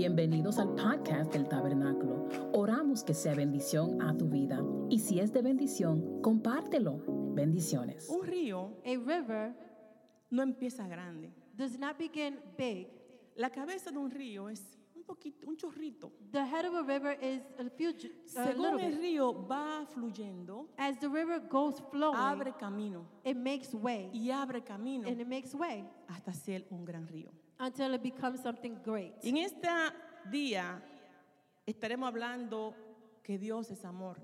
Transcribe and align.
Bienvenidos 0.00 0.58
al 0.58 0.74
podcast 0.74 1.32
del 1.32 1.48
Tabernáculo. 1.48 2.28
Oramos 2.52 3.02
que 3.02 3.14
sea 3.14 3.34
bendición 3.34 4.02
a 4.02 4.14
tu 4.14 4.28
vida 4.28 4.62
y 4.90 4.98
si 4.98 5.20
es 5.20 5.32
de 5.32 5.40
bendición, 5.40 6.20
compártelo. 6.20 6.98
Bendiciones. 7.34 8.06
Un 8.10 8.22
río 8.26 8.76
A 8.84 8.88
river 8.90 9.56
no 10.28 10.42
empieza 10.42 10.86
grande. 10.86 11.32
does 11.56 11.78
not 11.78 11.96
begin 11.96 12.38
big. 12.58 12.88
La 13.36 13.48
cabeza 13.48 13.90
de 13.90 13.96
un 13.96 14.10
río 14.10 14.50
es 14.50 14.76
un 14.94 15.02
poquito, 15.02 15.48
un 15.48 15.56
chorrito. 15.56 16.12
The 16.30 16.40
head 16.44 16.66
of 16.66 16.74
a 16.74 16.82
river 16.82 17.16
is 17.24 17.40
a 17.58 17.70
few, 17.70 17.92
ju- 17.94 18.12
a 18.36 18.44
Según 18.52 18.78
el 18.78 18.90
bit. 18.92 19.00
río 19.00 19.46
va 19.48 19.86
fluyendo, 19.86 20.68
As 20.76 21.00
the 21.00 21.08
river 21.08 21.40
goes 21.48 21.80
flowing, 21.90 22.18
abre 22.18 22.52
camino 22.58 23.06
it 23.24 23.38
makes 23.38 23.72
way, 23.74 24.10
y 24.12 24.30
abre 24.30 24.62
camino 24.62 25.08
and 25.08 25.18
it 25.18 25.26
makes 25.26 25.54
way 25.54 25.88
hasta 26.08 26.34
ser 26.34 26.66
un 26.70 26.84
gran 26.84 27.08
río. 27.08 27.30
Until 27.58 27.94
it 27.94 28.02
becomes 28.02 28.42
something 28.42 28.76
great. 28.84 29.12
Y 29.22 29.30
en 29.30 29.38
este 29.38 29.68
día 30.30 30.82
estaremos 31.66 32.08
hablando 32.08 32.74
que 33.22 33.38
Dios 33.38 33.70
es 33.70 33.84
amor. 33.84 34.16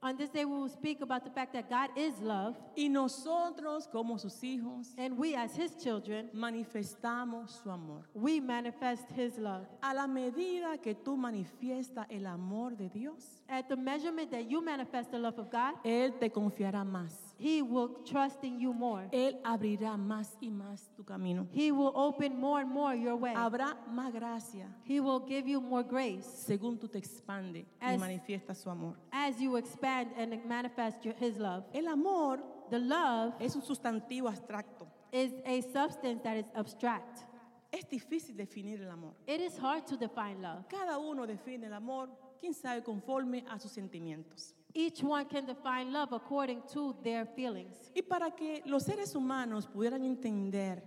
On 0.00 0.16
this 0.16 0.30
day, 0.30 0.44
we 0.44 0.56
will 0.56 0.68
speak 0.68 1.00
about 1.00 1.24
the 1.24 1.30
fact 1.30 1.52
that 1.54 1.68
God 1.68 1.90
is 1.98 2.20
love, 2.20 2.54
Y 2.76 2.88
nosotros 2.88 3.88
como 3.90 4.16
sus 4.16 4.40
hijos 4.44 4.94
and 4.96 5.18
we, 5.18 5.34
as 5.34 5.56
His 5.56 5.74
children, 5.74 6.30
manifestamos 6.32 7.50
su 7.60 7.68
amor. 7.68 8.08
we 8.14 8.38
manifest 8.38 9.10
His 9.10 9.36
love. 9.38 9.66
A 9.82 9.92
la 9.92 10.06
medida 10.06 10.78
que 10.80 10.94
tú 10.94 11.16
manifiestas 11.16 12.06
el 12.10 12.26
amor 12.26 12.76
de 12.76 12.88
Dios, 12.88 13.42
At 13.48 13.68
the 13.68 13.74
measurement 13.76 14.30
that 14.30 14.48
you 14.48 14.62
manifest 14.62 15.10
the 15.10 15.18
love 15.18 15.36
of 15.36 15.50
God, 15.50 15.74
Él 15.84 16.16
te 16.20 16.30
confiará 16.30 16.84
más. 16.84 17.27
He 17.40 17.62
will 17.62 18.02
trust 18.04 18.42
in 18.42 18.58
you 18.58 18.72
more. 18.72 19.08
Él 19.12 19.38
abrirá 19.44 19.96
más 19.96 20.36
y 20.40 20.48
más 20.50 20.90
tu 20.96 21.04
camino. 21.04 21.46
He 21.52 21.70
will 21.70 21.92
open 21.94 22.36
more 22.40 22.62
and 22.62 22.70
more 22.72 22.94
your 22.96 23.14
way. 23.16 23.32
Habrá 23.34 23.76
más 23.88 24.12
gracia 24.12 24.66
He 24.84 25.00
will 25.00 25.20
give 25.24 25.46
you 25.48 25.60
more 25.60 25.84
grace 25.84 26.24
según 26.26 26.78
tú 26.80 26.88
te 26.88 26.98
expande 26.98 27.60
y 27.80 27.94
As- 27.94 28.00
manifiestas 28.00 28.58
su 28.58 28.68
amor. 28.70 28.96
as 29.12 29.40
you 29.40 29.56
expand 29.56 30.10
and 30.16 30.44
manifest 30.46 31.04
your, 31.04 31.14
His 31.14 31.38
love. 31.38 31.64
El 31.72 31.86
amor 31.86 32.40
The 32.70 32.78
love 32.80 33.34
es 33.40 33.54
un 33.54 33.62
sustantivo 33.62 34.28
abstracto. 34.28 34.88
is 35.12 35.32
a 35.46 35.62
substance 35.72 36.20
that 36.24 36.36
is 36.36 36.44
abstract. 36.54 37.24
Es 37.70 37.84
difícil 37.88 38.36
definir 38.36 38.80
el 38.82 38.90
amor. 38.90 39.12
It 39.26 39.40
is 39.40 39.56
hard 39.58 39.86
to 39.86 39.96
define 39.96 40.42
love. 40.42 40.66
Cada 40.68 40.98
uno 40.98 41.24
define 41.26 41.64
el 41.66 41.72
amor, 41.72 42.08
quién 42.40 42.52
sabe, 42.52 42.82
conforme 42.82 43.44
a 43.48 43.58
sus 43.58 43.70
sentimientos. 43.72 44.54
Each 44.78 45.02
one 45.02 45.24
can 45.26 45.44
define 45.44 45.92
love 45.92 46.12
according 46.12 46.62
to 46.72 46.94
their 47.02 47.26
feelings. 47.26 47.90
Y 47.96 48.02
para 48.02 48.30
que 48.30 48.62
los 48.64 48.84
seres 48.84 49.12
humanos 49.16 49.66
pudieran 49.66 50.04
entender 50.04 50.84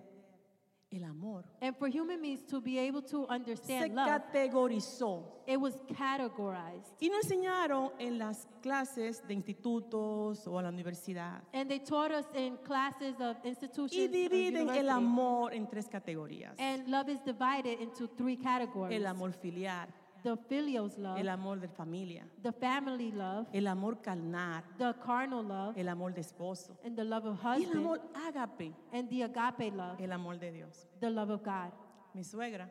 el 0.89 1.03
amor, 1.03 1.43
And 1.61 1.75
for 1.75 1.89
human 1.89 2.21
beings 2.21 2.45
to 2.47 2.61
be 2.61 2.79
able 2.79 3.01
to 3.01 3.25
se 3.27 3.33
understand 3.33 3.93
love, 3.93 4.07
categorizó 4.07 5.25
it 5.45 5.57
was 5.59 5.81
categorized. 5.93 6.93
y 7.01 7.09
nos 7.09 7.25
enseñaron 7.25 7.91
en 7.99 8.17
las 8.17 8.47
clases 8.61 9.21
de 9.27 9.33
institutos 9.33 10.47
o 10.47 10.57
a 10.57 10.61
la 10.61 10.69
universidad. 10.69 11.41
And 11.51 11.69
they 11.69 11.79
taught 11.79 12.11
us 12.11 12.25
in 12.33 12.55
classes 12.63 13.19
of 13.19 13.37
institutions. 13.43 13.93
Y 13.93 14.07
dividen 14.07 14.69
el 14.69 14.89
amor 14.89 15.53
en 15.53 15.67
tres 15.67 15.89
categorías. 15.89 16.57
And 16.59 16.87
love 16.87 17.09
is 17.09 17.19
divided 17.25 17.81
into 17.81 18.07
three 18.07 18.37
categories. 18.37 18.97
El 18.97 19.05
amor 19.05 19.33
filial, 19.33 19.89
the 20.23 20.37
filios 20.49 20.97
love, 20.97 21.17
el 21.19 21.29
amor 21.29 21.59
de 21.59 21.67
familia, 21.67 22.23
the 22.41 22.51
family 22.51 23.11
love, 23.11 23.47
el 23.53 23.67
amor 23.67 23.95
carnal, 24.01 24.63
the 24.77 24.93
carnal 25.03 25.43
love, 25.43 25.77
el 25.77 25.89
amor 25.89 26.11
de 26.13 26.21
esposo 26.21 26.77
and 26.83 26.95
the 26.95 27.03
love 27.03 27.25
of 27.25 27.39
y 27.43 27.55
el 27.55 27.61
husband, 27.61 27.77
amor 27.77 28.01
ágape, 28.13 28.73
and 28.93 29.09
the 29.09 29.23
agape 29.23 29.71
love, 29.73 29.99
el 29.99 30.11
amor 30.11 30.37
de 30.37 30.51
Dios. 30.51 30.87
the 30.99 31.09
love 31.09 31.29
of 31.29 31.43
God. 31.43 31.71
Mi 32.13 32.23
suegra 32.23 32.67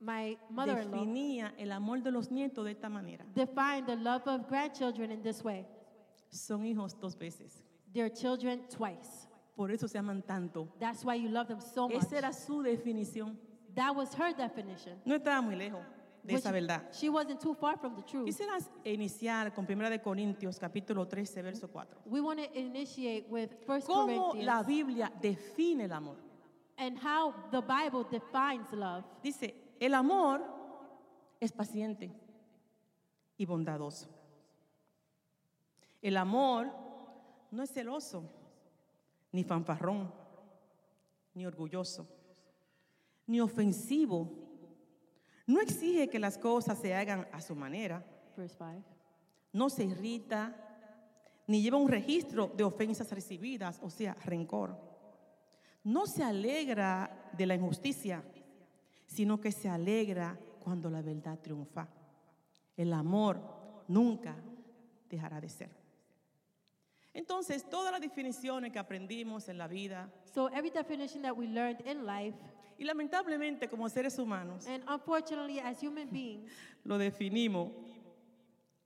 My 0.00 0.38
mother-in-law 0.50 1.04
definía 1.04 1.52
el 1.58 1.72
amor 1.72 2.02
de 2.02 2.12
los 2.12 2.30
nietos 2.30 2.64
de 2.64 2.70
esta 2.72 2.88
manera. 2.88 3.24
defined 3.34 3.86
the 3.86 3.96
love 3.96 4.26
of 4.26 4.48
grandchildren 4.48 5.10
in 5.10 5.22
this 5.22 5.42
way. 5.42 5.66
Son 6.30 6.64
hijos 6.64 6.94
dos 7.00 7.16
veces. 7.16 7.62
Their 7.92 8.10
children 8.10 8.60
twice. 8.68 9.26
Por 9.56 9.72
eso 9.72 9.88
se 9.88 9.98
aman 9.98 10.22
tanto. 10.22 10.68
That's 10.78 11.04
why 11.04 11.16
you 11.16 11.28
love 11.30 11.48
them 11.48 11.60
so 11.60 11.88
much. 11.88 12.04
Esa 12.04 12.18
era 12.18 12.32
su 12.32 12.62
definición. 12.62 13.36
That 13.74 13.96
was 13.96 14.14
her 14.14 14.32
definition. 14.32 15.00
No 15.04 15.16
estaba 15.16 15.42
muy 15.42 15.56
lejos 15.56 15.84
de 16.28 16.38
esa 16.38 16.52
verdad. 16.52 16.82
She 16.92 17.08
wasn't 17.08 17.40
too 17.40 17.54
far 17.54 17.78
from 17.78 17.94
the 17.96 18.02
truth. 18.02 18.26
Quisiera 18.26 18.58
iniciar 18.84 19.52
con 19.54 19.66
1 19.68 19.90
de 19.90 20.00
Corintios 20.00 20.58
capítulo 20.58 21.06
13 21.06 21.42
verso 21.42 21.68
4. 21.68 22.02
We 22.06 22.20
want 22.20 22.40
to 22.40 22.58
initiate 22.58 23.26
with 23.28 23.50
1 23.66 23.80
¿Cómo 23.86 24.34
la 24.34 24.62
Biblia 24.62 25.10
define 25.20 25.84
el 25.84 25.92
amor? 25.92 26.16
and 26.78 26.96
how 26.96 27.34
the 27.50 27.60
Bible 27.60 28.04
defines 28.08 28.72
love. 28.72 29.04
Dice, 29.22 29.54
el 29.80 29.94
amor 29.94 30.40
es 31.40 31.52
paciente 31.52 32.10
y 33.36 33.44
bondadoso. 33.44 34.08
El 36.00 36.16
amor 36.16 36.70
no 37.50 37.62
es 37.64 37.72
celoso, 37.72 38.22
ni 39.32 39.42
fanfarrón, 39.42 40.12
ni 41.34 41.44
orgulloso, 41.44 42.06
ni 43.26 43.40
ofensivo. 43.40 44.47
No 45.48 45.62
exige 45.62 46.10
que 46.10 46.18
las 46.18 46.36
cosas 46.36 46.78
se 46.78 46.94
hagan 46.94 47.26
a 47.32 47.40
su 47.40 47.56
manera. 47.56 48.04
Verse 48.36 48.54
5. 48.58 48.84
No 49.54 49.70
se 49.70 49.82
irrita, 49.82 50.54
ni 51.46 51.62
lleva 51.62 51.78
un 51.78 51.88
registro 51.88 52.52
de 52.54 52.64
ofensas 52.64 53.10
recibidas, 53.10 53.80
o 53.82 53.88
sea, 53.88 54.14
rencor. 54.26 54.78
No 55.84 56.06
se 56.06 56.22
alegra 56.22 57.30
de 57.32 57.46
la 57.46 57.54
injusticia, 57.54 58.22
sino 59.06 59.40
que 59.40 59.50
se 59.50 59.70
alegra 59.70 60.38
cuando 60.60 60.90
la 60.90 61.00
verdad 61.00 61.38
triunfa. 61.38 61.88
El 62.76 62.92
amor 62.92 63.40
nunca 63.88 64.36
dejará 65.08 65.40
de 65.40 65.48
ser. 65.48 65.70
Entonces, 67.14 67.66
todas 67.70 67.90
las 67.90 68.02
definiciones 68.02 68.70
que 68.70 68.78
aprendimos 68.78 69.48
en 69.48 69.56
la 69.56 69.66
vida, 69.66 70.12
So 70.26 70.48
every 70.50 70.68
definition 70.68 71.22
that 71.22 71.34
we 71.34 71.46
learned 71.46 71.80
in 71.86 72.04
life, 72.04 72.36
y 72.78 72.84
lamentablemente 72.84 73.68
como 73.68 73.88
seres 73.88 74.18
humanos, 74.18 74.66
and 74.66 74.82
unfortunately 74.88 75.58
as 75.60 75.82
human 75.82 76.08
beings, 76.10 76.50
lo 76.84 76.96
definimos 76.98 77.72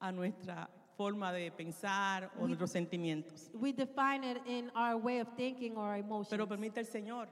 a 0.00 0.10
nuestra 0.10 0.68
forma 0.96 1.32
de 1.32 1.50
pensar 1.50 2.30
o 2.38 2.46
nuestros 2.46 2.70
sentimientos. 2.70 3.50
we 3.54 3.72
define 3.72 4.24
it 4.24 4.38
in 4.46 4.70
our 4.74 4.96
way 4.96 5.20
of 5.20 5.28
thinking 5.36 5.76
or 5.76 5.94
emotions. 5.96 6.30
Pero 6.30 6.46
permite 6.46 6.80
el 6.80 6.86
Señor 6.86 7.28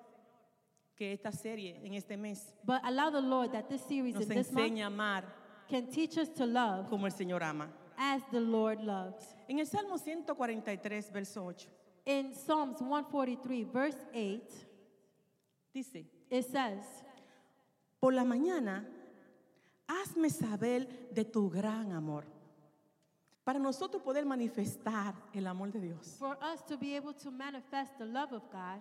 que 0.97 1.13
esta 1.13 1.33
serie 1.33 1.81
en 1.83 1.95
este 1.95 2.17
mes 2.17 2.53
but 2.65 2.81
allow 2.85 3.11
the 3.11 3.21
Lord 3.21 3.53
that 3.53 3.69
this 3.69 3.83
series 3.83 4.15
nos 4.15 4.25
in 4.25 4.29
this 4.29 4.53
month 4.53 4.73
enseñe 4.73 4.83
a 4.83 4.87
amar 4.87 5.25
can 5.69 5.87
teach 5.87 6.19
us 6.19 6.29
to 6.29 6.45
love 6.45 6.89
como 6.91 7.07
el 7.07 7.13
Señor 7.13 7.43
ama. 7.43 7.71
as 7.97 8.23
the 8.31 8.41
Lord 8.41 8.83
loves. 8.83 9.35
En 9.49 9.59
el 9.59 9.67
Salmo 9.67 9.99
143, 9.99 11.11
verso 11.13 11.47
8, 11.47 11.69
In 12.07 12.35
Psalms 12.35 12.81
143, 12.81 13.65
verse 13.65 13.99
8, 14.15 14.41
dice, 15.75 16.07
it 16.31 16.45
says, 16.45 16.81
por 18.01 18.13
la 18.15 18.25
mañana, 18.25 18.87
hazme 19.89 20.31
saber 20.31 20.87
de 21.13 21.25
tu 21.25 21.51
gran 21.51 21.93
amor. 21.93 22.25
Para 23.45 23.59
nosotros 23.59 24.03
poder 24.03 24.25
manifestar 24.25 25.15
el 25.35 25.47
amor 25.47 25.73
de 25.73 25.81
Dios, 25.81 26.17
For 26.19 26.37
us 26.43 26.65
to 26.67 26.77
be 26.79 26.95
able 26.97 27.15
to 27.15 27.31
manifest 27.31 27.97
the 27.99 28.05
love 28.05 28.33
of 28.33 28.43
God, 28.53 28.81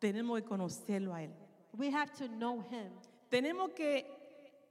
tenemos 0.00 0.40
que 0.40 0.46
conocerlo 0.46 1.14
a 1.14 1.22
Él. 1.22 1.30
we 1.76 1.90
have 1.90 2.12
to 2.18 2.28
know 2.28 2.60
Him. 2.70 2.90
Tenemos 3.30 3.70
que 3.74 4.04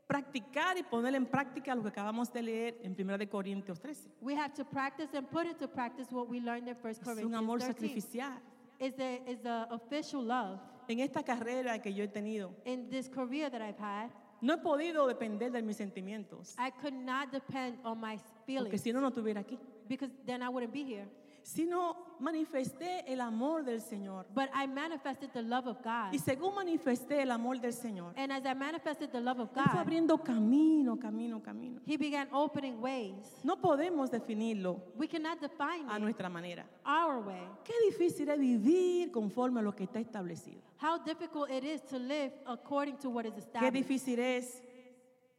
practicar 0.08 0.78
y 0.78 0.84
poner 0.84 1.16
en 1.16 1.26
práctica 1.26 1.74
lo 1.74 1.82
que 1.82 1.90
acabamos 1.90 2.32
de 2.32 2.42
leer 2.44 2.78
en 2.84 2.94
1 2.98 3.18
de 3.18 3.28
Corintios 3.28 3.80
13. 3.80 4.10
We 4.22 4.36
have 4.36 4.54
to 4.54 4.64
practice 4.64 5.14
and 5.18 5.28
put 5.30 5.48
into 5.48 5.68
practice 5.68 6.12
what 6.12 6.30
we 6.30 6.40
learned 6.40 6.68
in 6.68 6.76
1 6.76 6.92
Es 6.92 6.98
un 7.00 7.04
Corinthians 7.04 7.36
amor 7.36 7.60
13. 7.60 7.74
sacrificial. 7.74 8.32
Is 8.80 8.94
the, 8.96 9.22
is 9.28 9.40
the 9.42 9.68
official 9.72 10.22
love. 10.24 10.60
En 10.88 11.00
esta 11.00 11.24
carrera 11.24 11.82
que 11.82 11.94
yo 11.94 12.04
he 12.04 12.08
tenido, 12.08 12.52
In 12.66 12.90
this 12.90 13.10
career 13.10 13.50
that 13.50 13.62
I've 13.62 13.80
had, 13.80 14.10
no 14.42 14.56
he 14.56 14.60
podido 14.62 15.08
depender 15.08 15.52
de 15.52 15.62
mis 15.62 15.78
sentimientos, 15.78 16.56
I 16.58 16.72
could 16.72 16.94
not 16.94 17.32
depend 17.32 17.80
on 17.84 18.00
my 18.00 18.18
porque 18.18 18.46
feelings 18.46 18.82
si 18.82 18.92
no, 18.92 19.00
no 19.02 19.08
estuviera 19.10 19.42
aquí. 19.42 19.58
because 19.88 20.10
then 20.26 20.42
I 20.44 20.50
wouldn't 20.50 20.74
be 20.74 20.84
here. 20.84 21.08
Sino 21.44 22.13
manifesté 22.24 23.04
el 23.12 23.22
amor 23.22 23.64
del 23.64 23.82
Señor. 23.82 24.26
But 24.34 24.50
I 24.54 24.66
manifested 24.68 25.32
the 25.34 25.42
love 25.42 25.68
of 25.68 25.78
God. 25.84 26.14
Y 26.14 26.20
según 26.20 26.56
manifesté 26.56 27.22
el 27.22 27.32
amor 27.32 27.60
del 27.60 27.74
Señor, 27.74 28.14
And 28.16 28.32
as 28.32 28.46
I 28.46 28.54
manifested 28.56 29.12
the 29.12 29.22
love 29.22 29.40
of 29.40 29.50
Él 29.50 29.54
fue 29.54 29.64
God, 29.74 29.80
abriendo 29.80 30.18
camino, 30.24 30.98
camino, 30.98 31.42
camino. 31.42 31.82
He 31.86 31.98
began 31.98 32.28
opening 32.32 32.82
ways. 32.82 33.40
No 33.44 33.58
podemos 33.62 34.10
definirlo 34.10 34.82
We 34.96 35.08
cannot 35.08 35.40
define 35.42 35.88
a 35.90 35.98
it 35.98 36.02
nuestra 36.02 36.30
manera. 36.30 36.66
our 36.86 37.20
way. 37.22 37.48
Qué 37.64 37.74
difícil 37.92 38.30
es 38.30 38.40
vivir 38.40 39.12
conforme 39.12 39.60
a 39.60 39.64
lo 39.64 39.74
que 39.76 39.84
está 39.84 40.00
establecido. 40.00 40.62
How 40.82 40.98
difficult 40.98 41.50
it 41.52 41.64
is 41.64 41.82
to 41.84 41.98
live 42.00 42.32
according 42.46 42.98
to 42.98 43.10
what 43.10 43.26
is 43.26 43.34
Qué 43.34 43.40
established. 43.40 43.74
difícil 43.74 44.20
es 44.20 44.62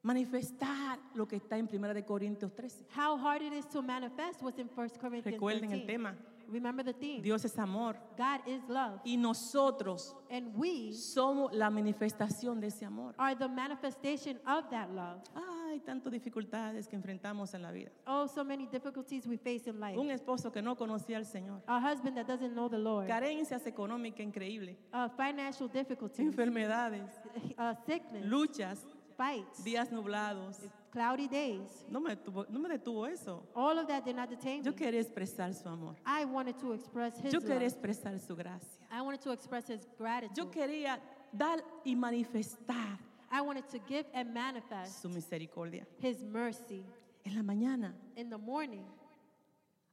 manifestar 0.02 0.98
lo 1.14 1.26
que 1.26 1.36
está 1.36 1.56
en 1.56 1.69
1 1.72 1.94
de 1.94 2.04
Corintios 2.04 2.54
13. 2.54 2.84
How 2.94 3.16
hard 3.16 3.42
it 3.42 3.52
is 3.52 3.66
to 3.69 3.82
manifest 3.82 4.42
what's 4.42 4.58
in 4.58 4.69
1 4.69 4.88
Corinthians 5.00 5.25
Recuerden 5.34 5.72
el 5.72 5.81
13. 5.81 5.86
tema. 5.86 6.14
Remember 6.55 6.85
the 6.85 6.93
theme. 6.93 7.21
Dios 7.21 7.45
es 7.45 7.59
amor. 7.59 7.97
God 8.17 8.47
is 8.47 8.62
love. 8.69 9.01
Y 9.05 9.17
nosotros 9.17 10.15
And 10.31 10.55
we 10.56 10.93
somos 10.93 11.53
la 11.53 11.69
manifestación 11.69 12.61
de 12.61 12.69
ese 12.69 12.85
amor. 12.85 13.15
are 13.19 13.35
the 13.35 13.49
manifestation 13.49 14.39
of 14.47 14.71
that 14.71 14.89
love. 14.91 15.21
Hay 15.69 15.81
tantas 15.81 16.12
dificultades 16.12 16.87
que 16.87 16.95
enfrentamos 16.95 17.53
en 17.55 17.62
la 17.62 17.73
vida. 17.73 17.91
Oh, 18.06 18.29
so 18.29 18.45
many 18.45 18.67
difficulties 18.67 19.27
we 19.27 19.37
face 19.37 19.69
in 19.69 19.81
life. 19.81 19.99
Un 19.99 20.11
esposo 20.12 20.53
que 20.53 20.62
no 20.62 20.77
conocía 20.77 21.17
al 21.17 21.25
Señor. 21.27 21.61
A 21.67 21.81
husband 21.81 22.15
that 22.17 22.27
doesn't 22.29 22.55
know 22.55 22.69
the 22.69 22.79
Lord. 22.79 23.09
Carencias 23.09 23.67
económicas 23.67 24.21
increíbles. 24.21 24.77
Uh, 24.93 25.09
financial 25.17 25.69
difficulties. 25.69 26.21
Enfermedades. 26.21 27.11
Uh, 27.59 27.75
sickness. 27.85 28.25
Luchas. 28.25 28.79
Fights. 29.16 29.62
Días 29.64 29.90
nublados. 29.90 30.58
Cloudy 30.93 31.26
days. 31.28 31.84
No 31.90 32.00
me, 32.00 32.14
detuvo, 32.14 32.46
no 32.49 32.61
me 32.61 32.69
detuvo 32.69 33.06
eso. 33.12 33.43
All 33.55 33.78
of 33.78 33.88
that 33.88 34.05
did 34.05 34.14
not 34.16 34.28
detain 34.31 34.58
me. 34.61 34.64
Yo 34.64 34.72
quería 34.72 35.00
expresar 35.00 35.52
su 35.55 35.69
amor. 35.69 35.96
I 36.06 36.25
wanted 36.25 36.56
to 36.61 36.72
express 36.72 37.19
His 37.19 37.32
Yo 37.32 37.40
quería 37.40 37.61
love. 37.62 37.72
expresar 37.72 38.20
su 38.20 38.34
gracia. 38.37 38.69
I 38.93 39.00
wanted 39.02 39.20
to 39.22 39.32
express 39.32 39.66
His 39.69 39.87
gratitude. 39.99 40.37
Yo 40.37 40.46
quería 40.50 40.99
dar 41.37 41.58
y 41.84 41.94
manifestar 41.96 42.99
I 43.32 43.40
wanted 43.40 43.69
to 43.70 43.81
give 43.88 44.06
and 44.14 44.32
manifest 44.32 45.02
su 45.02 45.08
misericordia. 45.08 45.84
His 45.99 46.22
mercy 46.22 46.84
En 47.25 47.34
la 47.34 47.43
mañana, 47.43 47.93
in 48.17 48.31
the 48.31 48.38
morning. 48.38 48.84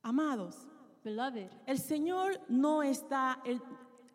amados, 0.03 0.67
Beloved, 1.03 1.49
el 1.65 1.77
Señor 1.79 2.37
no 2.49 2.81
está, 2.83 3.39
el, 3.45 3.59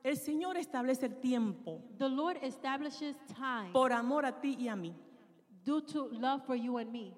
el 0.06 0.17
Señor 0.17 0.56
establece 0.56 1.06
el 1.06 1.17
tiempo 1.20 1.82
the 1.99 2.08
Lord 2.08 2.38
establishes 2.43 3.17
time 3.35 3.73
por 3.73 3.93
amor 3.93 4.25
a 4.25 4.41
ti 4.41 4.56
y 4.58 4.69
a 4.69 4.76
mí. 4.76 4.94
due 5.64 5.82
to 5.82 6.08
love 6.12 6.44
for 6.47 6.55
you 6.56 6.79
and 6.79 6.91
me. 6.93 7.12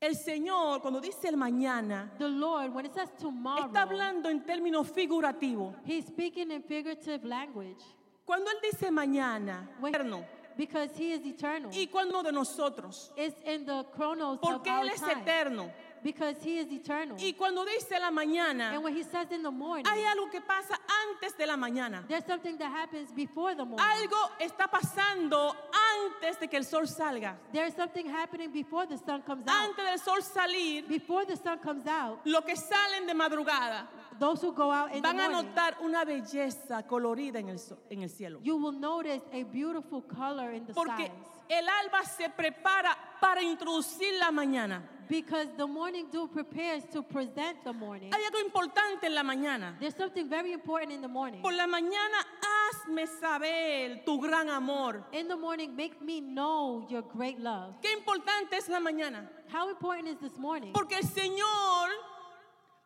El 0.00 0.14
Señor, 0.16 0.80
cuando 0.82 1.00
dice 1.00 1.28
el 1.28 1.36
mañana, 1.36 2.10
The 2.18 2.28
Lord, 2.28 2.74
when 2.74 2.84
it 2.86 2.92
says 2.94 3.10
tomorrow, 3.18 3.66
está 3.66 3.82
hablando 3.82 4.28
en 4.28 4.42
términos 4.44 4.88
figurativos. 4.90 5.74
He's 5.84 6.06
speaking 6.06 6.50
in 6.50 6.62
figurative 6.62 7.24
language 7.24 7.82
Cuando 8.26 8.50
Él 8.50 8.56
dice 8.70 8.90
mañana, 8.90 9.68
When- 9.80 9.94
eterno, 9.94 10.24
because 10.56 10.90
He 10.98 11.12
is 11.12 11.24
eternal. 11.26 11.70
y 11.72 11.86
cuando 11.88 12.22
de 12.22 12.32
nosotros, 12.32 13.12
It's 13.16 13.36
in 13.46 13.64
the 13.66 13.84
chronos 13.94 14.38
of 14.38 14.40
porque 14.40 14.70
our 14.70 14.84
Él 14.84 14.90
es 14.90 15.00
time. 15.00 15.22
eterno. 15.22 15.70
Because 16.04 16.36
He 16.44 16.58
is 16.58 16.70
eternal. 16.70 17.16
Y 17.18 17.32
cuando 17.32 17.64
dice 17.64 17.98
la 17.98 18.10
mañana, 18.10 18.74
And 18.74 18.84
when 18.84 18.94
He 18.94 19.02
says 19.02 19.26
in 19.32 19.42
the 19.42 19.50
morning, 19.50 19.86
hay 19.86 20.04
algo 20.04 20.30
que 20.30 20.40
pasa 20.42 20.78
antes 21.08 21.34
de 21.36 21.46
la 21.46 21.56
mañana. 21.56 22.06
there's 22.06 22.26
something 22.26 22.58
that 22.58 22.70
happens 22.70 23.10
before 23.10 23.54
the 23.54 23.64
morning. 23.64 23.78
Algo 23.84 24.16
está 24.38 24.68
pasando 24.70 25.56
antes 25.72 26.38
de 26.38 26.46
que 26.48 26.58
el 26.58 26.64
sol 26.64 26.86
salga. 26.86 27.36
There's 27.52 27.74
something 27.74 28.06
happening 28.06 28.52
before 28.52 28.86
the 28.86 28.98
sun 28.98 29.22
comes 29.22 29.46
out. 29.48 29.70
Antes 29.70 29.84
del 29.84 29.98
sol 29.98 30.20
salir, 30.22 30.86
Before 30.86 31.24
the 31.24 31.36
sun 31.36 31.58
comes 31.58 31.86
out, 31.86 32.20
los 32.26 32.44
que 32.44 32.54
salen 32.54 33.06
de 33.06 33.14
madrugada 33.14 33.88
those 34.20 34.40
who 34.42 34.52
go 34.52 34.70
out 34.70 34.94
in 34.94 35.02
van 35.02 35.16
the 35.16 35.24
a 35.24 35.28
morning, 35.30 35.50
notar 35.54 35.74
una 35.82 36.04
belleza 36.04 36.86
colorida 36.86 37.38
en 37.40 37.48
el, 37.48 37.58
en 37.90 38.02
el 38.02 38.08
cielo. 38.10 38.38
you 38.42 38.56
will 38.56 38.72
notice 38.78 39.22
a 39.32 39.42
beautiful 39.44 40.02
color 40.02 40.52
in 40.52 40.64
the 40.66 40.74
Porque 40.74 41.06
skies. 41.06 41.10
el 41.48 41.68
alba 41.68 42.04
se 42.04 42.28
prepara 42.28 42.96
para 43.20 43.42
introducir 43.42 44.14
la 44.20 44.30
mañana. 44.30 44.82
Because 45.08 45.48
the 45.56 45.66
morning 45.66 46.06
dew 46.10 46.28
prepares 46.28 46.84
to 46.92 47.02
present 47.02 47.62
the 47.64 47.72
morning. 47.72 48.10
Hay 48.12 48.24
algo 48.24 48.38
importante 48.40 49.04
en 49.06 49.14
la 49.14 49.22
mañana. 49.22 49.76
There's 49.78 49.96
something 49.96 50.28
very 50.28 50.52
important 50.52 50.92
in 50.92 51.00
the 51.02 51.08
morning. 51.08 51.42
Por 51.42 51.52
la 51.52 51.66
mañana 51.66 52.18
hazme 52.40 53.06
saber 53.20 54.02
tu 54.04 54.18
gran 54.20 54.48
amor. 54.48 55.04
In 55.12 55.28
the 55.28 55.36
morning, 55.36 55.74
make 55.76 56.00
me 56.00 56.20
know 56.20 56.86
your 56.88 57.02
great 57.02 57.38
love. 57.38 57.76
Qué 57.82 57.92
importante 57.92 58.56
es 58.56 58.68
la 58.68 58.80
mañana. 58.80 59.28
How 59.52 59.68
important 59.68 60.08
is 60.08 60.18
this 60.20 60.38
morning? 60.38 60.72
Porque 60.72 60.96
el 60.96 61.02
Señor 61.04 61.90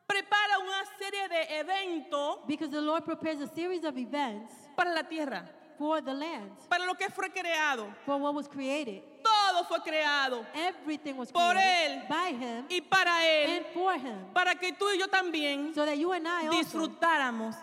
prepara 0.06 0.58
una 0.58 0.84
serie 0.98 1.28
de 1.28 1.58
eventos 1.60 2.46
Because 2.46 2.70
the 2.70 2.80
Lord 2.80 3.04
prepares 3.04 3.40
a 3.40 3.46
series 3.54 3.84
of 3.84 3.96
events 3.96 4.52
para 4.76 4.92
la 4.94 5.02
tierra, 5.02 5.44
for 5.78 6.00
the 6.00 6.12
land, 6.14 6.50
para 6.68 6.84
lo 6.86 6.94
que 6.94 7.08
fue 7.10 7.28
creado. 7.30 7.86
for 8.04 8.18
what 8.18 8.34
was 8.34 8.48
created. 8.48 9.02
Todo 9.50 9.64
fue 9.64 9.80
creado 9.82 10.44
Everything 10.54 11.14
was 11.14 11.30
Por 11.32 11.52
created 11.52 12.02
Él. 12.02 12.08
by 12.08 12.30
Him 12.32 12.64
y 12.68 12.80
para 12.80 13.26
Él, 13.26 13.50
and 13.58 13.66
for 13.72 13.94
Him. 13.96 14.32
para 14.34 14.54
que 14.54 14.72
tú 14.72 14.84
y 14.94 14.98
yo 14.98 15.08
también 15.08 15.74
So 15.74 15.84
that 15.84 15.96
you 15.96 16.12
and 16.12 16.26
I 16.26 16.48
disfrutáramos 16.50 17.54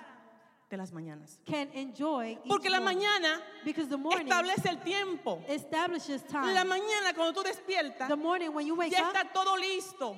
de 0.69 0.77
las 0.77 0.91
mañanas. 0.91 1.39
can 1.45 1.69
enjoy 1.73 2.39
Porque 2.47 2.69
la 2.71 2.79
mañana 2.81 3.39
establece 3.63 4.67
el 4.69 4.79
tiempo. 4.79 5.41
establishes 5.47 6.23
La 6.33 6.41
time. 6.41 6.63
mañana 6.65 7.13
cuando 7.15 7.33
tú 7.33 7.43
despiertas, 7.47 8.07
The 8.09 8.15
morning 8.15 8.49
when 8.49 8.65
you 8.65 8.75
wake 8.75 8.91
ya 8.91 9.03
up, 9.09 9.15
está 9.15 9.31
todo 9.31 9.55
listo 9.57 10.17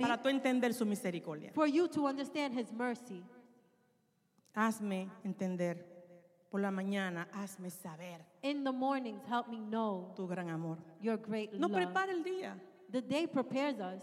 para 0.00 0.20
tú 0.20 0.28
entender 0.28 0.74
su 0.74 0.84
misericordia. 0.84 1.52
for 1.54 1.66
you 1.68 1.86
to 1.88 2.06
understand 2.06 2.58
His 2.58 2.72
mercy. 2.72 3.22
Hazme 4.54 5.08
entender 5.22 5.95
por 6.56 6.62
la 6.62 6.70
mañana, 6.70 7.28
hazme 7.34 7.68
saber 7.68 8.24
In 8.42 8.64
the 8.64 8.72
mornings, 8.72 9.20
help 9.28 9.46
me 9.48 9.58
know 9.58 10.10
tu 10.16 10.26
gran 10.26 10.48
amor. 10.48 10.78
your 11.02 11.18
great 11.18 11.52
No 11.52 11.68
love. 11.68 11.76
prepara 11.76 12.10
el 12.12 12.22
día 12.24 12.56
The 12.90 13.02
day 13.02 13.26
prepares 13.26 13.78
us 13.78 14.02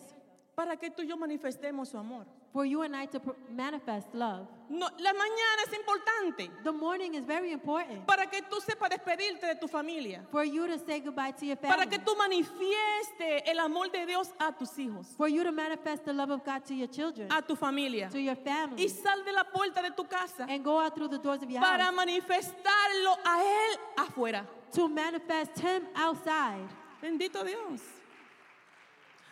para 0.56 0.76
que 0.78 0.92
tú 0.92 1.02
y 1.02 1.08
yo 1.08 1.18
manifestemos 1.18 1.90
su 1.90 1.98
amor. 1.98 2.28
For 2.54 2.66
you 2.66 2.84
and 2.84 2.96
I 2.96 3.08
to 3.08 3.20
manifest 3.50 4.14
love. 4.14 4.48
No, 4.70 4.88
la 5.00 5.12
mañana 5.14 5.64
es 5.68 5.74
importante 5.74 6.50
The 6.64 6.72
morning 6.72 7.16
is 7.16 7.26
very 7.26 7.52
important 7.52 8.06
para 8.06 8.26
que 8.28 8.42
tú 8.44 8.62
sepas 8.62 8.90
despedirte 8.90 9.46
de 9.48 9.56
tu 9.56 9.68
familia, 9.68 10.22
for 10.32 10.44
you 10.46 10.68
to 10.68 10.78
say 10.80 11.00
goodbye 11.00 11.32
to 11.32 11.46
your 11.46 11.58
para 11.58 11.78
family, 11.84 11.90
que 11.90 12.00
tú 12.00 12.16
manifieste 12.16 13.44
el 13.52 13.60
amor 13.60 13.90
de 13.92 14.06
Dios 14.06 14.30
a 14.40 14.52
tus 14.52 14.70
hijos, 14.78 15.08
for 15.18 15.28
you 15.28 15.44
to 15.44 15.52
manifest 15.52 16.06
the 16.06 16.14
love 16.14 16.30
of 16.32 16.44
God 16.46 16.64
to 16.66 16.74
your 16.74 16.88
children, 16.88 17.28
a 17.32 17.42
tu 17.42 17.56
familia. 17.56 18.08
to 18.10 18.20
your 18.20 18.36
Y 18.36 18.44
family, 18.44 18.88
sal 18.90 19.24
de 19.26 19.32
la 19.34 19.44
puerta 19.44 19.82
de 19.82 19.92
tu 19.92 20.04
casa 20.06 20.46
and 20.50 20.64
go 20.64 20.80
out 20.80 20.96
through 20.96 21.10
the 21.10 21.20
doors 21.20 21.42
of 21.42 21.50
your 21.50 21.62
para 21.62 21.84
house 21.86 21.96
manifestarlo 21.96 23.18
a 23.26 23.40
Él 23.42 23.80
afuera. 23.98 24.46
to 24.72 24.88
manifest 24.88 25.60
Him 25.60 25.84
outside. 25.96 26.68
Bendito 27.02 27.44
Dios. 27.44 27.82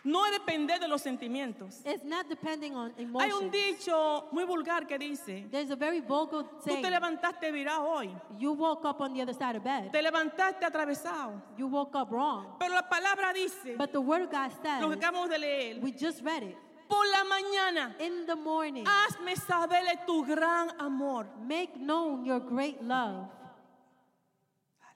No 0.04 0.26
es 0.26 0.32
depender 0.32 0.80
de 0.80 0.88
los 0.88 1.02
sentimientos. 1.04 1.80
It's 1.86 2.04
not 2.04 2.28
depending 2.28 2.76
on 2.76 2.92
Hay 2.98 3.04
un 3.06 3.10
emotions. 3.46 3.52
dicho 3.52 4.28
muy 4.32 4.46
vulgar 4.46 4.88
que 4.88 4.98
dice, 4.98 5.48
There's 5.52 5.70
a 5.70 5.76
very 5.76 6.02
vulgar 6.02 6.44
tú 6.44 6.62
saying. 6.64 6.82
te 6.82 6.90
levantaste 6.90 7.52
virado 7.52 7.84
hoy, 7.84 8.10
You 8.40 8.54
woke 8.54 8.84
up 8.88 9.00
on 9.00 9.14
the 9.14 9.22
other 9.22 9.36
side 9.36 9.56
of 9.58 9.64
bed. 9.64 9.92
te 9.92 10.02
levantaste 10.02 10.66
atravesado. 10.66 11.42
You 11.56 11.68
woke 11.68 11.96
up 11.96 12.10
wrong. 12.12 12.58
Pero 12.60 12.74
la 12.74 12.90
palabra 12.90 13.32
dice, 13.32 13.76
But 13.78 13.92
the 13.92 14.00
word 14.02 14.24
of 14.24 14.32
God 14.32 14.50
lo 14.82 14.90
que 14.90 14.98
says, 14.98 14.98
acabamos 14.98 15.30
de 15.30 15.38
leer, 15.38 15.80
we 15.82 15.92
just 15.92 16.22
read 16.24 16.42
it. 16.44 16.58
por 16.90 17.06
la 17.08 17.24
mañana, 17.24 17.96
In 18.00 18.26
the 18.26 18.36
morning, 18.36 18.86
hazme 18.86 19.36
saber 19.36 19.84
tu 20.08 20.26
gran 20.26 20.72
amor. 20.80 21.28
make 21.48 21.76
known 21.78 22.26
your 22.26 22.40
great 22.40 22.82
love. 22.82 23.30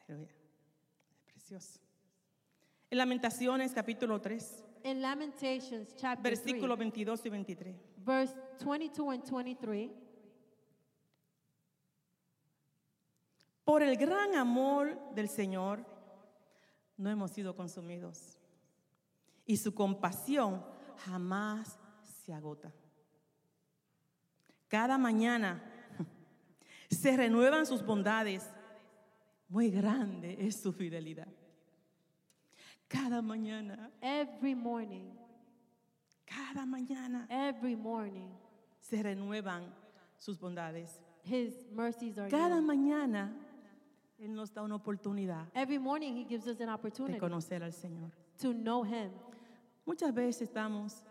Aleluya. 0.07 0.29
Es 1.11 1.21
precioso. 1.31 1.79
En 2.89 2.97
Lamentaciones 2.97 3.71
capítulo 3.73 4.19
3, 4.19 4.63
In 4.86 5.01
Lamentations 5.01 5.96
chapter 5.96 6.22
3, 6.22 6.44
versículos 6.44 6.77
22 6.77 7.25
y 7.25 7.30
23. 7.30 7.75
verse 8.06 8.36
22 8.63 9.10
and 9.10 9.24
23, 9.24 9.92
Por 13.63 13.82
el 13.82 13.98
gran 13.98 14.36
amor 14.36 14.96
del 15.15 15.27
Señor 15.27 15.84
no 16.98 17.10
hemos 17.10 17.32
sido 17.32 17.56
consumidos. 17.56 18.38
Y 19.48 19.58
su 19.58 19.74
compasión 19.74 20.63
jamás 20.98 21.80
se 22.04 22.32
agota. 22.32 22.72
Cada 24.68 25.00
mañana 25.00 25.63
se 26.92 27.18
renuevan 27.18 27.65
sus 27.65 27.84
bondades. 27.84 28.48
Muy 29.50 29.72
grande 29.72 30.38
es 30.46 30.62
su 30.62 30.72
fidelidad. 30.72 31.27
Cada 32.95 33.21
mañana, 33.21 33.91
every 34.01 34.55
morning, 34.55 35.11
cada 36.25 36.65
mañana 36.65 37.25
every 37.29 37.75
morning, 37.75 38.29
se 38.79 39.01
renuevan 39.03 39.63
sus 40.17 40.37
bondades. 40.39 40.99
his 41.23 41.53
mercies 41.73 42.17
are 42.17 42.29
Cada 42.29 42.55
new. 42.61 42.67
mañana 42.67 43.31
Él 44.19 44.33
nos 44.33 44.53
da 44.53 44.61
una 44.63 44.75
oportunidad 44.75 45.45
Every 45.53 45.77
morning, 45.77 46.15
he 46.15 46.23
gives 46.23 46.47
us 46.47 46.59
an 46.61 46.67
de 46.67 46.73
opportunity 46.73 47.19
conocer 47.19 47.61
al 47.63 47.71
Señor. 47.73 48.11
to 48.39 48.53
know 48.53 48.83
him. 48.83 49.11
Muchas 49.85 50.13
veces 50.13 50.43
estamos 50.49 51.03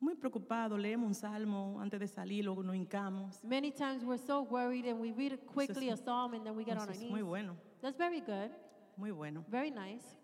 muy 0.00 0.14
preocupados, 0.14 0.78
leemos 0.80 1.06
un 1.06 1.14
salmo 1.14 1.78
antes 1.80 2.00
de 2.00 2.06
salir, 2.08 2.44
luego 2.44 2.62
nos 2.62 2.74
hincamos. 2.74 3.44
Many 3.44 3.70
times 3.72 4.02
we're 4.04 4.16
so 4.18 4.40
worried 4.42 4.86
and 4.86 4.98
we 4.98 5.12
read 5.12 5.38
quickly 5.46 5.90
a 5.90 5.96
psalm 5.96 6.32
and 6.34 6.44
then 6.44 6.56
we 6.56 6.64
get 6.64 6.76
on 6.78 6.84
our 6.88 6.90
es 6.90 6.98
knees. 6.98 7.10
muy 7.10 7.22
bueno, 7.22 7.54
That's 7.82 7.96
very 7.98 8.20
good, 8.20 8.50
muy 8.96 9.10
bueno, 9.10 9.44
very 9.50 9.70
nice, 9.70 10.16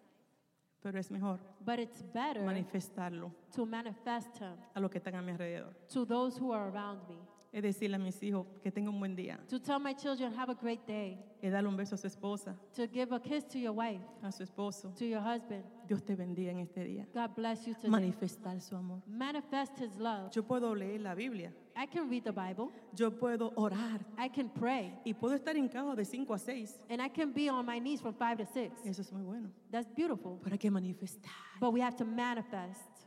pero 0.82 0.98
es 0.98 1.10
mejor 1.10 1.38
but 1.60 1.78
it's 1.78 2.02
better 2.12 2.42
manifestarlo 2.42 3.32
to 3.54 3.66
manifest 3.66 4.36
him 4.38 4.56
a 4.74 4.80
los 4.80 4.90
que 4.90 4.98
están 4.98 5.14
a 5.14 5.22
mi 5.22 5.32
alrededor. 5.32 5.74
to 5.88 6.04
those 6.04 6.38
who 6.40 6.52
are 6.52 6.70
around 6.70 7.00
me. 7.08 7.18
Es 7.56 7.62
decirle 7.62 7.96
a 7.96 7.98
mis 7.98 8.22
hijos 8.22 8.46
que 8.62 8.70
tengan 8.70 8.92
un 8.92 9.00
buen 9.00 9.16
día, 9.16 9.40
to 9.48 9.58
tell 9.58 9.78
my 9.80 9.94
children, 9.94 10.30
have 10.34 10.50
a 10.50 10.54
great 10.54 10.86
day, 10.86 11.18
es 11.40 11.50
darle 11.50 11.68
un 11.70 11.76
beso 11.76 11.94
a 11.94 11.98
su 11.98 12.06
esposa, 12.06 12.54
to 12.74 12.86
give 12.86 13.14
a 13.14 13.18
kiss 13.18 13.46
to 13.46 13.58
your 13.58 13.72
wife, 13.72 14.02
a 14.22 14.30
su 14.30 14.42
esposo. 14.42 14.94
to 14.94 15.06
your 15.06 15.22
husband. 15.22 15.64
Dios 15.88 16.02
te 16.04 16.14
bendiga 16.14 16.50
en 16.50 16.58
este 16.58 16.84
día. 16.84 17.06
God 17.14 17.34
bless 17.34 17.64
you 17.66 17.72
today. 17.74 17.88
Manifestar 17.88 18.60
su 18.60 18.76
amor. 18.76 19.00
Manifest 19.06 19.78
His 19.78 19.96
love. 19.96 20.30
Yo 20.32 20.42
puedo 20.42 20.74
leer 20.74 21.00
la 21.00 21.14
Biblia, 21.14 21.50
I 21.74 21.86
can 21.86 22.10
read 22.10 22.24
the 22.24 22.32
Bible, 22.32 22.68
yo 22.94 23.10
puedo 23.10 23.54
orar 23.56 24.04
I 24.18 24.28
can 24.28 24.50
pray, 24.50 24.92
y 25.06 25.14
puedo 25.14 25.34
estar 25.34 25.56
en 25.56 25.68
cama 25.70 25.94
de 25.96 26.04
5 26.04 26.34
a 26.34 26.38
6. 26.38 26.78
and 26.90 27.00
I 27.00 27.08
can 27.08 27.32
be 27.32 27.48
on 27.48 27.64
my 27.64 27.78
knees 27.78 28.02
from 28.02 28.12
five 28.12 28.36
to 28.36 28.44
six. 28.52 28.74
Eso 28.84 29.00
es 29.00 29.10
muy 29.10 29.22
bueno. 29.22 29.48
That's 29.70 29.88
beautiful. 29.96 30.38
Pero 30.42 30.52
hay 30.52 30.58
que 30.58 30.70
manifestar, 30.70 31.32
But 31.58 31.72
we 31.72 31.80
have 31.80 31.96
to 31.96 32.04
manifest 32.04 33.06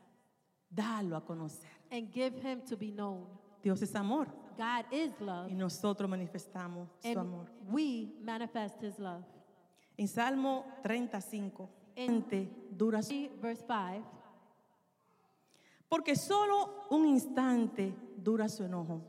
darlo 0.74 1.18
a 1.18 1.22
conocer. 1.22 1.70
and 1.92 2.12
give 2.12 2.34
Him 2.42 2.62
to 2.68 2.76
be 2.76 2.90
known. 2.92 3.28
Dios 3.62 3.82
es 3.82 3.94
amor 3.94 4.28
God 4.58 4.92
is 4.92 5.20
love, 5.20 5.50
y 5.50 5.56
nosotros 5.56 6.10
manifestamos 6.10 6.90
su 7.02 7.20
amor. 7.20 7.50
we 7.70 8.14
manifest 8.22 8.82
His 8.84 9.00
love. 9.00 9.24
En 9.98 10.08
Salmo 10.08 10.66
35, 10.84 11.70
En- 11.96 12.08
gente 12.08 12.50
dura 12.72 13.00
Verse 13.42 13.66
5 13.68 14.20
porque 15.90 16.16
solo 16.16 16.86
un 16.92 17.08
instante 17.08 17.94
dura 18.16 18.48
su 18.48 18.64
enojo, 18.64 19.02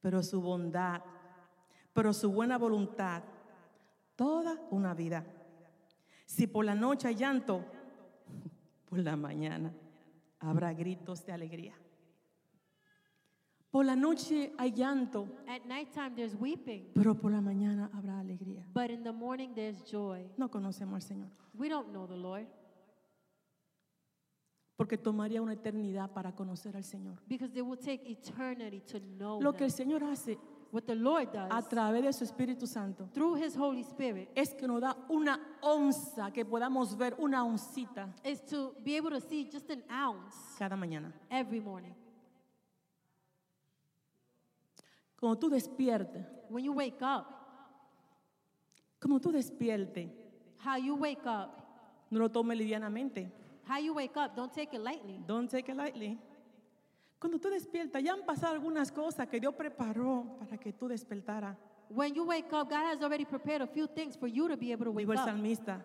pero 0.00 0.22
su 0.22 0.40
bondad, 0.40 1.02
pero 1.92 2.14
su 2.14 2.32
buena 2.32 2.56
voluntad, 2.56 3.22
toda 4.16 4.58
una 4.70 4.94
vida. 4.94 5.24
Si 6.24 6.46
por 6.46 6.64
la 6.64 6.74
noche 6.74 7.08
hay 7.08 7.16
llanto, 7.16 7.62
por 8.88 8.98
la 8.98 9.14
mañana 9.14 9.72
habrá 10.40 10.72
gritos 10.72 11.24
de 11.26 11.32
alegría. 11.32 11.74
Por 13.76 13.84
la 13.84 13.94
noche 13.94 14.54
hay 14.56 14.72
llanto, 14.72 15.28
At 15.46 15.66
nighttime, 15.66 16.14
there's 16.14 16.34
weeping, 16.34 16.86
pero 16.94 17.14
por 17.14 17.30
la 17.30 17.42
mañana 17.42 17.90
habrá 17.92 18.18
alegría. 18.20 18.64
but 18.72 18.90
in 18.90 19.02
the 19.02 19.12
morning, 19.12 19.50
there's 19.54 19.82
joy. 19.84 20.24
No 20.38 20.48
conocemos 20.50 20.94
al 20.94 21.02
Señor, 21.02 21.28
We 21.52 21.68
don't 21.68 21.88
know 21.92 22.06
the 22.06 22.16
Lord 22.16 22.46
porque 24.78 24.96
tomaría 24.96 25.42
una 25.42 25.52
eternidad 25.52 26.10
para 26.14 26.34
conocer 26.34 26.74
al 26.74 26.84
Señor. 26.84 27.18
because 27.28 27.54
it 27.54 27.60
will 27.62 27.76
take 27.76 28.10
eternity 28.10 28.80
to 28.80 28.98
know 28.98 29.42
Lo 29.42 29.52
que 29.52 29.64
el 29.64 29.70
Him. 29.70 29.76
Señor 29.76 30.04
hace 30.04 30.38
What 30.72 30.84
the 30.84 30.94
Lord 30.94 31.32
does 31.34 31.48
a 31.50 31.60
través 31.68 32.02
de 32.02 32.12
su 32.14 32.24
Espíritu 32.24 32.66
Santo 32.66 33.10
through 33.12 33.36
His 33.36 33.58
Holy 33.58 33.82
Spirit 33.82 34.30
es 34.34 34.54
que 34.54 34.66
nos 34.66 34.80
da 34.80 34.96
una 35.10 35.38
onza 35.60 36.32
que 36.32 36.46
podamos 36.46 36.96
ver, 36.96 37.14
una 37.18 37.44
oncita 37.44 38.08
is 38.24 38.40
to 38.46 38.74
be 38.82 38.96
able 38.96 39.10
to 39.10 39.20
see 39.20 39.46
just 39.52 39.68
an 39.70 39.82
ounce 39.90 40.34
cada 40.58 40.76
mañana. 40.76 41.12
every 41.28 41.60
morning. 41.60 41.92
Como 45.16 45.36
tú 45.36 45.48
despiertes, 45.48 46.24
When 46.48 46.64
you 46.64 46.72
wake 46.72 47.02
up, 47.02 47.26
como 49.00 49.18
tú 49.20 49.32
despiertes, 49.32 50.08
how 50.64 50.76
you 50.76 50.94
wake 50.94 51.26
up, 51.26 51.50
no 52.10 52.20
lo 52.20 52.28
tomes 52.28 52.56
livianamente. 52.58 53.30
how 53.68 53.78
you 53.78 53.94
wake 53.94 54.16
up, 54.16 54.36
don't 54.36 54.52
take 54.52 54.72
it 54.74 54.80
lightly. 54.80 55.20
Don't 55.26 55.50
take 55.50 55.68
it 55.68 55.76
lightly. 55.76 56.18
Cuando 57.18 57.38
tú 57.38 57.48
despiertas, 57.50 58.02
ya 58.02 58.12
han 58.12 58.22
pasado 58.24 58.52
algunas 58.54 58.92
cosas 58.92 59.26
que 59.26 59.40
Dios 59.40 59.54
preparó 59.54 60.36
para 60.38 60.56
que 60.58 60.72
tú 60.72 60.86
despertaras. 60.86 61.56
When 61.88 62.14
you 62.14 62.24
wake 62.24 62.52
up, 62.52 62.68
God 62.68 62.84
has 62.92 63.02
already 63.02 63.24
prepared 63.24 63.62
a 63.62 63.66
few 63.66 63.86
things 63.86 64.16
for 64.16 64.26
you 64.28 64.48
to 64.48 64.56
be 64.56 64.72
able 64.72 64.84
to 64.84 64.90
wake 64.92 65.06
Dijo 65.06 65.12
el 65.14 65.18
up. 65.20 65.28
salmista, 65.28 65.82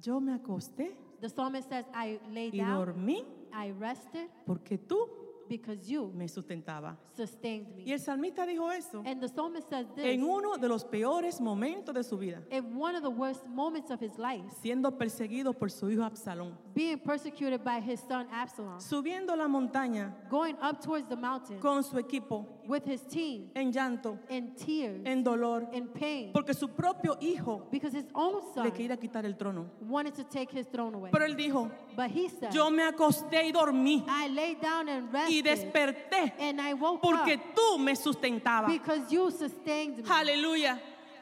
yo 0.00 0.20
me 0.20 0.32
acosté 0.32 0.96
The 1.20 1.28
psalmist 1.28 1.68
says, 1.68 1.84
I 1.92 2.20
lay 2.32 2.50
y 2.52 2.58
down, 2.58 2.76
dormí 2.86 3.24
I 3.52 3.72
rested 3.72 4.28
porque 4.46 4.78
tú 4.78 5.08
because 5.48 5.88
you 5.88 6.12
me 6.14 6.26
sustentabas. 6.28 6.96
sustained 7.16 7.66
Y 7.78 7.84
me. 7.86 7.92
el 7.92 8.00
salmista 8.00 8.44
dijo 8.46 8.70
eso 8.70 9.02
And 9.04 9.20
the 9.20 9.28
psalmist 9.28 9.68
says 9.68 9.86
this 9.94 10.04
en 10.04 10.22
uno 10.24 10.56
de 10.58 10.68
los 10.68 10.84
peores 10.84 11.40
momentos 11.40 11.94
de 11.94 12.02
su 12.04 12.16
vida, 12.18 12.42
in 12.50 12.76
one 12.78 12.94
of 12.96 13.02
the 13.02 13.10
worst 13.10 13.46
moments 13.46 13.90
of 13.90 14.00
his 14.00 14.18
life, 14.18 14.44
siendo 14.62 14.96
perseguido 14.98 15.52
por 15.58 15.70
su 15.70 15.88
hijo 15.90 16.02
Absalón. 16.04 16.52
being 16.74 16.98
persecuted 16.98 17.62
by 17.64 17.80
his 17.80 18.00
son 18.00 18.26
Absalom, 18.32 18.78
subiendo 18.80 19.34
la 19.36 19.48
montaña 19.48 20.14
going 20.28 20.56
up 20.62 20.80
towards 20.80 21.08
the 21.08 21.16
mountain 21.16 21.58
con 21.60 21.82
su 21.82 21.96
equipo 21.98 22.46
with 22.68 22.84
his 22.84 23.00
team 23.08 23.50
en 23.56 23.72
llanto, 23.72 24.18
in 24.28 24.54
tears, 24.54 25.00
en 25.04 25.24
dolor, 25.24 25.66
in 25.72 25.88
pain, 25.88 26.30
porque 26.32 26.52
su 26.54 26.68
propio 26.68 27.16
hijo 27.20 27.66
because 27.70 27.92
his 27.94 28.04
own 28.14 28.34
le 28.34 28.54
son 28.54 28.70
quería 28.72 28.96
quitar 28.98 29.24
el 29.24 29.34
trono. 29.36 29.66
wanted 29.88 30.14
to 30.14 30.22
take 30.24 30.50
his 30.52 30.66
throne 30.66 30.94
away. 30.94 31.10
Pero 31.10 31.24
él 31.24 31.34
dijo, 31.34 31.70
But 31.96 32.10
he 32.10 32.28
said, 32.28 32.52
yo 32.52 32.70
me 32.70 32.82
acosté 32.82 33.44
y 33.48 33.52
dormí 33.52 34.04
I 34.06 34.28
lay 34.28 34.54
down 34.54 34.88
and 34.88 35.08
y 35.28 35.42
rested, 35.42 35.44
desperté 35.44 36.32
and 36.38 36.60
I 36.60 36.74
woke 36.74 37.00
porque 37.00 37.34
up 37.36 37.54
tú 37.54 37.78
me 37.78 37.94
sustentabas. 37.96 38.68
because 38.70 39.10
you 39.10 39.30
sustained 39.30 39.98
me. 39.98 40.04
Aleluya. 40.10 40.78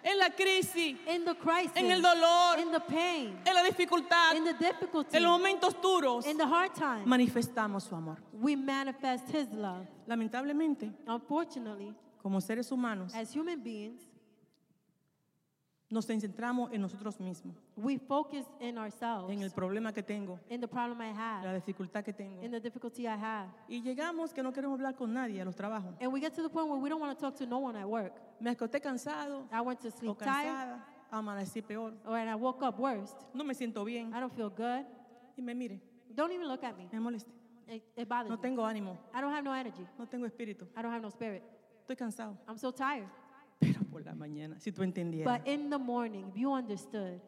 En 0.08 0.18
la 0.18 0.30
crisis, 0.30 0.96
In 1.08 1.24
the 1.24 1.34
crisis, 1.34 1.72
en 1.74 1.90
el 1.90 2.00
dolor, 2.00 2.60
in 2.60 2.70
the 2.70 2.78
pain, 2.78 3.36
en 3.44 3.54
la 3.54 3.62
dificultad, 3.64 4.36
in 4.36 4.44
the 4.44 4.54
difficulty, 4.54 5.16
en 5.16 5.22
los 5.24 5.32
momentos 5.32 5.74
duros, 5.82 6.24
in 6.26 6.36
the 6.36 6.44
hard 6.46 6.72
time, 6.74 7.04
manifestamos 7.04 7.82
su 7.82 7.94
amor. 7.96 8.16
we 8.32 8.54
manifest 8.54 9.28
his 9.34 9.48
love. 9.52 9.84
Lamentablemente, 10.06 10.92
Unfortunately, 11.08 11.92
como 12.22 12.40
seres 12.40 12.70
humanos, 12.70 13.12
as 13.16 13.34
human 13.34 13.60
beings, 13.60 14.02
nos 15.88 16.04
centramos 16.06 16.72
en 16.72 16.80
nosotros 16.80 17.20
mismos, 17.20 17.54
we 17.76 17.96
focus 17.98 18.44
in 18.60 18.76
ourselves, 18.76 19.30
en 19.30 19.42
el 19.42 19.50
problema 19.52 19.92
que 19.92 20.02
tengo, 20.02 20.40
in 20.50 20.60
the 20.60 20.66
problem 20.66 21.00
I 21.00 21.12
la 21.12 21.40
have, 21.42 21.54
dificultad 21.54 22.02
que 22.04 22.12
tengo. 22.12 22.42
in 22.42 22.50
the 22.50 22.58
difficulty 22.60 23.02
I 23.06 23.14
have. 23.16 23.48
Y 23.68 23.80
llegamos 23.82 24.32
que 24.34 24.42
no 24.42 24.52
queremos 24.52 24.78
hablar 24.80 24.96
con 24.96 25.12
nadie 25.14 25.40
a 25.40 25.44
los 25.44 25.54
trabajos. 25.54 25.94
And 26.00 26.12
we 26.12 26.20
get 26.20 26.34
to 26.34 26.42
the 26.42 26.48
point 26.48 26.68
where 26.68 26.80
we 26.80 26.88
don't 26.88 27.00
want 27.00 27.16
to 27.16 27.20
talk 27.20 27.36
to 27.36 27.46
no 27.46 27.58
one 27.58 27.76
at 27.78 27.86
work. 27.88 28.12
Me 28.40 28.50
acosté 28.50 28.80
cansado 28.80 29.46
I 29.52 29.60
went 29.60 29.80
to 29.80 29.88
o 29.88 29.90
sleep 29.92 30.18
tired, 30.18 30.52
cansada, 30.52 30.84
amanecí 31.12 31.62
peor. 31.62 31.92
or 32.04 32.16
and 32.18 32.28
I 32.28 32.34
woke 32.34 32.62
up 32.66 32.78
worst. 32.80 33.16
No 33.32 33.44
me 33.44 33.54
siento 33.54 33.84
bien. 33.84 34.12
I 34.12 34.18
don't 34.20 34.32
feel 34.34 34.50
good. 34.50 34.84
Y 35.36 35.42
me 35.42 35.54
mire, 35.54 35.80
Don't 36.14 36.32
even 36.32 36.48
look 36.48 36.64
at 36.64 36.76
me. 36.76 36.88
me 36.92 36.98
moleste. 36.98 37.30
It, 37.68 37.82
it 37.96 38.08
bothers 38.08 38.30
No 38.30 38.36
me. 38.36 38.42
tengo 38.42 38.62
ánimo, 38.64 38.96
I 39.14 39.20
don't 39.20 39.32
have 39.32 39.44
no 39.44 39.52
energy. 39.52 39.86
no 39.98 40.06
tengo 40.06 40.26
espíritu. 40.26 40.66
I 40.76 40.82
don't 40.82 40.92
have 40.92 41.02
no 41.02 41.10
spirit. 41.10 41.42
Estoy 41.80 41.96
cansado. 41.96 42.36
I'm 42.48 42.58
so 42.58 42.72
tired. 42.72 43.06
Pero 43.58 43.80
por 43.90 44.04
la 44.04 44.14
mañana, 44.14 44.58
si 44.60 44.70
tú 44.72 44.82
entendieras, 44.82 45.38
But 45.40 45.48
in 45.48 45.70
the 45.70 45.78
morning, 45.78 46.26
if 46.28 46.36
you 46.36 46.52
understood, 46.52 47.20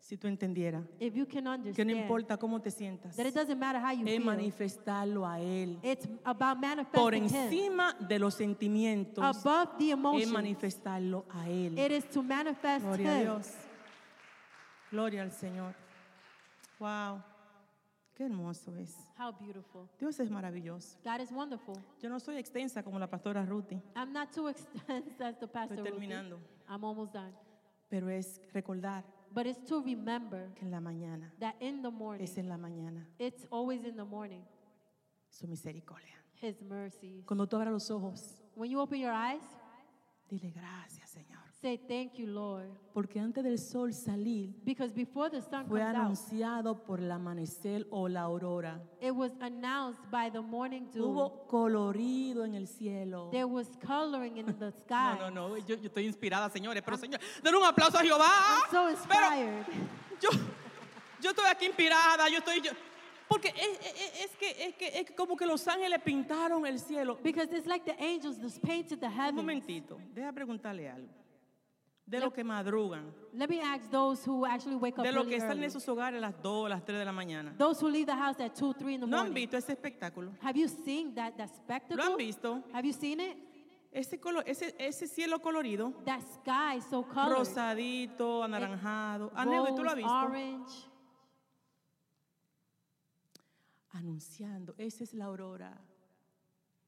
si 0.00 0.16
tú 0.16 0.26
entendieras 0.28 0.84
if 1.00 1.14
you 1.14 1.24
can 1.26 1.32
que 1.34 1.42
no 1.42 1.52
understand 1.52 1.90
importa 1.90 2.36
cómo 2.36 2.60
te 2.60 2.70
sientas, 2.70 3.14
that 3.16 3.26
it 3.26 3.34
doesn't 3.34 3.58
matter 3.58 3.80
how 3.80 3.92
you 3.92 4.06
es 4.06 4.16
feel, 4.16 4.24
manifestarlo 4.24 5.26
a 5.26 5.40
Él. 5.40 5.78
it's 5.82 6.06
about 6.24 6.56
Por 6.92 7.12
manifesting 7.12 7.24
Him 7.28 7.44
encima 7.44 7.94
de 8.08 8.18
los 8.18 8.34
sentimientos, 8.34 9.22
above 9.24 9.76
the 9.78 9.88
es 9.88 9.92
emotions. 9.92 10.32
manifestarlo 10.32 11.24
a 11.30 11.48
Él. 11.48 11.78
It 11.78 11.92
is 11.92 12.04
to 12.10 12.22
manifest 12.22 12.84
Gloria 12.84 13.10
a 13.10 13.18
Him. 13.18 13.22
Dios. 13.24 13.52
Gloria 14.90 15.22
al 15.22 15.32
Señor. 15.32 15.74
Wow. 16.80 17.22
Qué 18.18 18.24
hermoso 18.24 18.74
es. 18.74 18.96
How 19.16 19.30
beautiful. 19.38 19.88
Dios 19.96 20.18
es 20.18 20.28
maravilloso. 20.28 20.98
God 21.04 21.20
is 21.20 21.30
wonderful. 21.30 21.76
Yo 22.02 22.08
no 22.10 22.18
soy 22.18 22.36
extensa 22.36 22.82
como 22.82 22.98
la 22.98 23.08
pastora 23.08 23.46
Ruthie, 23.46 23.80
I'm 23.94 24.12
not 24.12 24.32
too 24.32 24.48
extensive 24.48 25.24
as 25.24 25.38
the 25.38 25.46
pastor. 25.46 25.76
estoy 25.78 25.90
Ruthie. 25.92 26.08
terminando, 26.08 26.40
I'm 26.68 26.82
almost 26.84 27.12
done. 27.14 27.32
pero 27.88 28.08
es 28.10 28.40
recordar 28.52 29.04
But 29.32 29.46
it's 29.46 29.62
to 29.68 29.80
remember 29.82 30.52
que 30.54 30.64
en 30.64 30.72
la 30.72 30.80
mañana, 30.80 31.32
that 31.38 31.54
in 31.60 31.80
the 31.82 31.90
morning, 31.90 32.24
es 32.24 32.36
en 32.38 32.48
la 32.48 32.56
mañana, 32.56 33.06
it's 33.20 33.46
always 33.52 33.84
in 33.84 33.94
the 33.94 34.04
morning, 34.04 34.42
su 35.30 35.46
misericordia. 35.46 36.16
His 36.42 36.60
mercies. 36.60 37.24
Cuando 37.24 37.46
tú 37.46 37.54
abras 37.56 37.72
los 37.72 37.88
ojos, 37.90 38.42
When 38.56 38.68
you 38.68 38.80
open 38.80 38.98
your 39.00 39.12
eyes, 39.12 39.42
dile 40.28 40.50
gracias, 40.50 41.08
Señor. 41.10 41.47
Say 41.60 41.76
thank 41.88 42.14
you, 42.18 42.26
Lord. 42.26 42.68
Porque 42.94 43.18
antes 43.20 43.42
del 43.44 43.58
sol 43.58 43.92
salir, 43.92 44.50
Because 44.64 44.92
before 44.92 45.28
the 45.30 45.40
sun 45.42 45.66
fue 45.66 45.80
comes 45.80 45.94
out, 45.96 46.04
anunciado 46.04 46.84
por 46.84 47.00
el 47.00 47.10
amanecer 47.10 47.86
o 47.90 48.08
la 48.08 48.22
aurora. 48.22 48.80
it 49.00 49.12
was 49.14 49.32
announced 49.40 50.00
by 50.10 50.30
the 50.30 50.40
morning 50.40 50.88
dew. 50.92 51.04
Hubo 51.04 51.46
colorido 51.48 52.44
en 52.44 52.54
el 52.54 52.66
cielo. 52.66 53.28
There 53.30 53.46
was 53.46 53.68
coloring 53.84 54.36
in 54.38 54.46
the 54.46 54.52
No, 54.66 54.70
sky. 54.84 55.16
no, 55.18 55.30
no, 55.30 55.56
yo, 55.58 55.76
yo 55.76 55.88
estoy 55.88 56.06
inspirada, 56.06 56.48
señores, 56.50 56.82
pero 56.84 56.96
señor, 56.96 57.20
den 57.42 57.54
un 57.54 57.64
aplauso 57.64 57.98
a 57.98 58.02
Jehová. 58.02 58.26
I'm 58.26 58.70
so 58.70 58.84
Pero 58.84 58.90
inspired. 58.90 59.66
yo, 60.20 60.28
yo 61.20 61.30
estoy 61.30 61.46
aquí 61.50 61.66
inspirada, 61.66 62.28
yo 62.28 62.38
estoy, 62.38 62.60
yo- 62.60 62.72
porque 63.28 63.48
es, 63.48 63.78
es- 63.80 64.24
es 64.24 64.36
que, 64.36 64.64
es 64.68 64.74
que, 64.76 64.86
es 65.00 65.06
que 65.06 65.14
como 65.14 65.36
que 65.36 65.44
los 65.44 65.66
ángeles 65.68 66.00
pintaron 66.02 66.64
el 66.66 66.78
cielo. 66.78 67.18
Because 67.22 67.52
it's 67.54 67.66
like 67.66 67.84
the 67.84 67.96
angels 68.02 68.38
just 68.40 68.60
painted 68.62 68.98
the 69.00 69.06
Un 69.06 69.12
heavens. 69.12 69.34
momentito, 69.36 69.98
deja 70.14 70.32
preguntarle 70.32 70.88
algo. 70.88 71.08
De 72.08 72.18
los 72.20 72.32
que 72.32 72.42
madrugan, 72.42 73.12
Let 73.34 73.48
me 73.48 73.60
ask 73.60 73.90
those 73.90 74.24
who 74.26 74.46
actually 74.46 74.76
wake 74.76 74.98
up 74.98 75.04
de 75.04 75.12
los 75.12 75.24
really 75.26 75.30
que 75.30 75.36
están 75.36 75.58
early. 75.58 75.64
en 75.66 75.70
sus 75.70 75.86
hogares 75.88 76.16
a 76.16 76.20
las 76.22 76.42
2, 76.42 76.66
a 76.66 76.68
las 76.70 76.82
3 76.84 76.98
de 76.98 77.04
la 77.04 77.12
mañana. 77.12 77.54
Those 77.58 77.80
who 77.84 77.90
leave 77.90 78.06
the 78.06 78.16
house 78.16 78.40
at 78.40 78.54
2, 78.54 78.72
3 78.72 78.94
in 78.94 79.00
the 79.02 79.06
¿No 79.06 79.18
han 79.18 79.26
morning. 79.26 79.34
visto 79.34 79.56
ese 79.58 79.72
espectáculo? 79.74 80.32
Have 80.40 80.58
you 80.58 80.68
seen 80.68 81.14
that, 81.14 81.36
that 81.36 81.50
spectacle? 81.54 81.96
¿Lo 81.96 82.04
han 82.12 82.16
visto? 82.16 82.62
Have 82.72 82.86
you 82.86 82.94
seen 82.94 83.20
it? 83.20 83.36
Ese, 83.92 84.18
colo- 84.18 84.42
ese, 84.46 84.74
ese 84.78 85.06
cielo 85.06 85.38
colorido, 85.40 85.92
That 86.06 86.20
sky 86.22 86.80
so 86.88 87.02
colored. 87.02 87.38
rosadito, 87.40 88.42
anaranjado. 88.42 89.30
Aneo, 89.34 89.66
¿tú 89.74 89.82
lo 89.82 89.90
has 89.90 89.96
Rose, 89.96 89.96
visto? 89.96 90.14
orange. 90.14 90.88
Anunciando, 93.92 94.74
esa 94.78 95.04
es 95.04 95.14
la 95.14 95.26
aurora, 95.26 95.78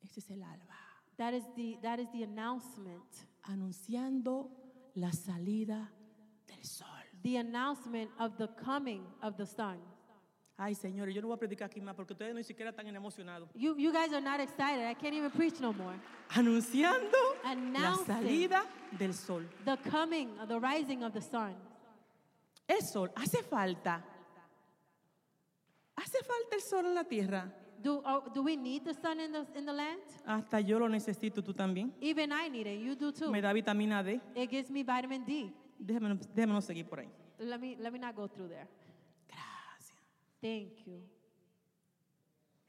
ese 0.02 0.20
es 0.20 0.30
el 0.30 0.42
alba. 0.42 0.76
That 1.16 1.32
is 1.34 1.44
the 1.54 1.78
that 1.82 1.98
is 1.98 2.10
the 2.12 2.24
announcement. 2.24 3.04
anunciando 3.42 4.50
la 5.00 5.12
salida 5.12 5.90
del 6.46 6.64
sol. 6.64 6.86
The 7.22 7.36
announcement 7.38 8.10
of 8.18 8.36
the 8.36 8.48
coming 8.62 9.02
of 9.22 9.36
the 9.36 9.46
sun. 9.46 9.78
Ay, 10.56 10.74
señores, 10.74 11.14
yo 11.14 11.22
no 11.22 11.28
voy 11.28 11.36
a 11.36 11.38
predicar 11.38 11.70
aquí 11.70 11.80
más 11.80 11.94
porque 11.94 12.12
ustedes 12.12 12.34
ni 12.34 12.44
siquiera 12.44 12.70
están 12.70 12.86
emocionados. 12.94 13.48
You 13.54 13.76
you 13.78 13.90
guys 13.92 14.12
are 14.12 14.20
not 14.20 14.40
excited. 14.40 14.86
I 14.86 14.94
can't 14.94 15.14
even 15.14 15.30
preach 15.30 15.58
no 15.58 15.72
more. 15.72 15.94
Anunciando 16.34 17.16
la 17.42 17.50
Announcing. 17.52 18.06
salida 18.06 18.64
del 18.98 19.14
sol. 19.14 19.48
The 19.64 19.78
coming, 19.90 20.38
of 20.38 20.48
the 20.48 20.60
rising 20.60 21.02
of 21.02 21.14
the 21.14 21.22
sun. 21.22 21.54
El 22.68 22.82
sol, 22.82 23.10
hace 23.16 23.42
falta. 23.42 24.04
Hace 25.96 26.18
falta 26.22 26.56
el 26.56 26.60
sol 26.62 26.86
en 26.86 26.94
la 26.94 27.04
tierra. 27.04 27.50
Do 27.82 28.02
uh, 28.04 28.20
do 28.34 28.42
we 28.42 28.56
need 28.56 28.84
the 28.84 28.92
sun 28.94 29.18
in 29.20 29.32
the 29.32 29.46
in 29.56 29.64
the 29.64 29.72
land? 29.72 30.02
Hasta 30.26 30.60
yo 30.60 30.78
lo 30.78 30.88
necesito, 30.88 31.42
tú 31.42 31.54
también. 31.54 31.92
Even 32.00 32.30
I 32.32 32.48
need 32.50 32.66
it. 32.66 32.80
You 32.80 32.94
do 32.94 33.10
too. 33.12 33.30
Me 33.30 33.40
da 33.40 33.52
vitamina 33.52 34.02
D. 34.02 34.20
It 34.34 34.50
gives 34.50 34.70
me 34.70 34.82
vitamin 34.82 35.24
D. 35.24 35.50
Déjame, 35.78 36.60
seguir 36.60 36.86
por 36.86 36.98
ahí. 37.00 37.08
Let 37.38 37.58
me 37.58 37.76
let 37.78 37.90
me 37.90 37.98
not 37.98 38.14
go 38.14 38.28
through 38.28 38.48
there. 38.48 38.68
Gracias. 39.28 39.94
Thank 40.42 40.86
you. 40.86 41.00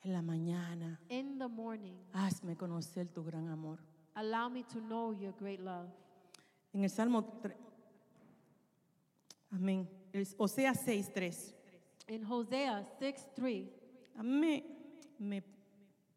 En 0.04 0.14
la 0.14 0.22
mañana, 0.22 1.00
In 1.10 1.38
the 1.38 1.48
morning, 1.48 1.98
hazme 2.14 2.56
conocer 2.56 3.08
tu 3.14 3.24
gran 3.24 3.50
amor. 3.50 3.78
allow 4.16 4.50
me 4.50 4.64
to 4.64 4.80
know 4.80 5.12
your 5.14 5.34
great 5.40 5.60
love. 5.60 5.90
En 6.74 6.84
el 6.84 6.90
Salmo, 6.90 7.22
tre- 7.42 7.56
amén. 9.52 9.88
El- 10.14 10.26
Oseas 10.38 10.86
6.3. 10.88 11.54
In 12.08 12.24
Hosea 12.26 12.84
6 13.00 13.28
3, 13.36 13.70
A 14.18 14.24
mí 14.24 14.64
me, 15.22 15.44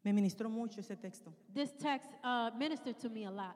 ministró 0.03 0.49
mucho 0.49 0.81
ese 0.81 0.95
texto. 0.95 1.31
this 1.53 1.71
text 1.77 2.11
uh, 2.23 2.49
ministered 2.57 2.97
to 2.99 3.09
me 3.09 3.25
a 3.25 3.31
lot. 3.31 3.55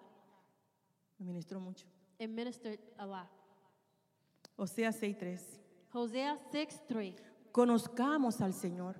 Me 1.19 1.25
ministró 1.25 1.59
mucho. 1.59 1.85
It 2.17 2.29
ministered 2.29 2.79
a 2.97 3.05
lot. 3.05 3.27
Oseas 4.57 5.01
6.3. 5.01 5.39
Hosea 5.93 6.37
6 6.51 6.81
3. 6.87 7.15
Conozcamos 7.51 8.41
al 8.41 8.53
Señor. 8.53 8.95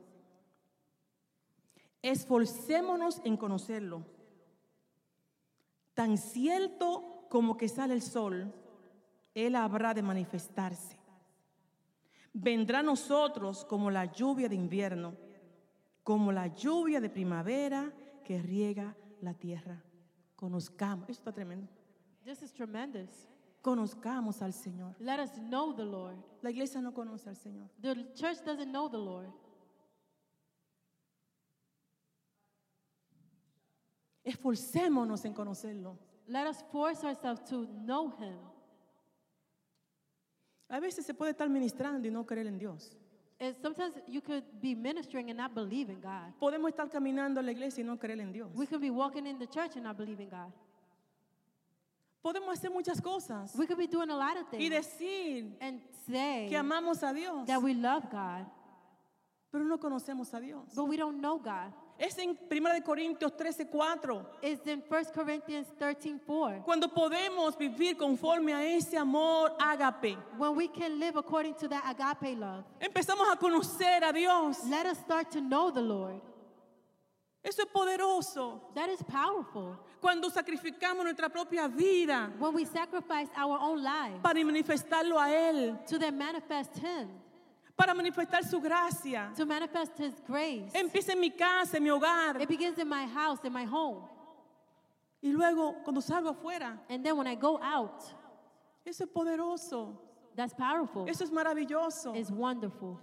Esforcémonos 2.02 3.22
en 3.26 3.38
conocerlo. 3.38 4.06
Tan 5.94 6.18
cierto 6.18 7.26
como 7.30 7.58
que 7.58 7.68
sale 7.68 7.94
el 7.94 8.02
sol, 8.02 8.54
Él 9.36 9.56
habrá 9.56 9.94
de 9.94 10.02
manifestarse. 10.02 10.98
Vendrá 12.34 12.80
a 12.80 12.84
nosotros 12.84 13.66
como 13.66 13.92
la 13.92 14.06
lluvia 14.06 14.48
de 14.48 14.56
invierno, 14.56 15.16
como 16.04 16.32
la 16.32 16.48
lluvia 16.48 17.00
de 17.00 17.10
primavera 17.10 17.94
que 18.24 18.42
riega 18.42 18.96
la 19.22 19.34
tierra. 19.34 19.84
Conozcamos, 20.36 21.10
esto 21.10 21.22
está 21.22 21.32
tremendo. 21.32 21.68
This 22.24 22.42
is 22.42 22.54
tremendous. 22.54 23.28
Conozcamos 23.62 24.42
al 24.42 24.54
Señor. 24.54 24.96
Let 25.00 25.20
us 25.20 25.32
know 25.50 25.74
the 25.74 25.84
Lord. 25.84 26.16
La 26.42 26.50
iglesia 26.50 26.82
no 26.82 26.94
conoce 26.94 27.28
al 27.28 27.36
Señor. 27.36 27.70
The 27.82 28.14
church 28.14 28.44
doesn't 28.46 28.72
know 28.72 28.90
the 28.90 28.98
Lord. 28.98 29.32
Esforcémonos 34.24 35.26
en 35.26 35.34
conocerlo. 35.34 35.98
Let 36.28 36.48
us 36.48 36.64
force 36.72 37.04
ourselves 37.04 37.44
to 37.50 37.66
know 37.86 38.10
Him. 38.20 38.38
A 40.70 40.80
veces 40.80 41.06
se 41.06 41.14
puede 41.14 41.32
estar 41.32 41.50
ministrando 41.50 42.08
y 42.08 42.12
no 42.12 42.26
creer 42.26 42.48
en 42.48 42.60
Dios. 42.60 42.96
And 43.42 43.56
sometimes 43.62 43.94
you 44.08 44.20
could 44.20 44.44
be 44.62 44.76
ministering 44.76 45.30
and 45.30 45.38
not 45.38 45.54
believe 45.56 45.90
in 45.90 46.02
God. 46.02 46.34
Podemos 46.42 46.70
estar 46.72 46.90
caminando 46.90 47.40
en 47.40 47.46
la 47.46 47.52
iglesia 47.54 47.82
y 47.82 47.88
no 47.88 47.98
creer 47.98 48.20
en 48.20 48.34
Dios. 48.34 48.50
We 48.54 48.66
could 48.68 48.82
be 48.82 48.90
walking 48.90 49.26
in 49.26 49.40
the 49.40 49.48
church 49.48 49.76
and 49.76 49.84
not 49.84 49.96
believe 49.98 50.20
in 50.20 50.30
God. 50.30 50.52
Podemos 52.22 52.58
hacer 52.58 52.70
muchas 52.70 53.00
cosas 53.00 53.56
We 53.56 53.66
could 53.66 53.78
be 53.78 53.88
doing 53.88 54.10
a 54.10 54.16
lot 54.16 54.36
of 54.36 54.44
y 54.52 54.58
things 54.58 54.76
decir 54.76 55.54
and 55.62 55.80
say 56.06 56.48
que 56.50 56.58
amamos 56.58 57.02
a 57.02 57.14
Dios, 57.14 57.48
that 57.48 57.62
we 57.62 57.74
love 57.74 58.10
God, 58.12 58.46
pero 59.52 59.64
no 59.64 59.78
conocemos 59.78 60.34
a 60.34 60.42
Dios. 60.42 60.64
but 60.76 60.84
we 60.84 60.98
don't 60.98 61.22
know 61.22 61.40
God. 61.40 61.72
Es 62.00 62.18
en 62.18 62.38
1 62.50 62.74
de 62.74 62.82
Corintios 62.82 63.36
13, 63.36 63.68
4, 63.68 64.26
It's 64.42 64.66
in 64.66 64.82
1 64.90 65.06
Corinthians 65.14 65.68
13 65.78 66.20
4. 66.26 66.64
cuando 66.64 66.88
podemos 66.88 67.58
vivir 67.58 67.98
conforme 67.98 68.54
a 68.54 68.64
ese 68.64 68.98
amor 68.98 69.52
ágape. 69.60 70.16
When 70.38 70.56
we 70.56 70.70
can 70.70 70.98
live 70.98 71.18
according 71.18 71.56
to 71.56 71.68
that 71.68 71.84
agape 71.86 72.38
love, 72.38 72.64
Empezamos 72.80 73.28
a 73.30 73.36
conocer 73.36 74.02
a 74.04 74.14
Dios. 74.14 74.64
let 74.70 74.86
us 74.86 74.98
start 75.00 75.30
to 75.32 75.42
know 75.42 75.72
the 75.72 75.82
Lord. 75.82 76.22
Eso 77.44 77.64
es 77.64 77.70
poderoso. 77.70 78.62
That 78.76 78.90
is 78.90 79.02
powerful. 79.04 79.78
Cuando 80.02 80.30
sacrificamos 80.30 81.04
nuestra 81.04 81.28
propia 81.30 81.68
vida 81.68 82.32
When 82.40 82.54
we 82.54 82.64
sacrifice 82.66 83.28
our 83.36 83.58
own 83.60 83.84
lives 83.84 84.22
para 84.24 84.40
manifestarlo 84.46 85.20
a 85.20 85.28
Él, 85.30 85.78
to 85.88 85.98
then 86.00 86.18
manifest 86.18 86.78
Him, 86.78 87.10
para 87.80 87.94
manifestar 87.94 88.44
su 88.44 88.60
gracia. 88.60 89.32
to 89.38 89.46
manifest 89.46 89.98
His 89.98 90.14
grace. 90.28 90.70
Empieza 90.74 91.14
en 91.14 91.20
mi 91.22 91.32
casa, 91.32 91.78
en 91.78 91.84
mi 91.84 91.90
hogar. 91.90 92.42
It 92.42 92.50
begins 92.50 92.78
in 92.78 92.90
my 92.90 93.06
house, 93.08 93.40
in 93.46 93.54
my 93.54 93.64
home. 93.66 94.02
Y 95.22 95.32
luego, 95.32 95.76
cuando 95.84 96.02
salgo 96.02 96.30
afuera, 96.30 96.78
And 96.90 97.04
then 97.06 97.16
when 97.18 97.26
I 97.28 97.36
go 97.36 97.58
out, 97.62 98.04
eso 98.86 99.06
es 99.06 99.10
poderoso. 99.10 99.98
that's 100.36 100.54
powerful. 100.54 101.08
Eso 101.08 101.24
es 101.24 101.32
maravilloso. 101.32 102.14
It's 102.16 102.30
wonderful. 102.32 103.00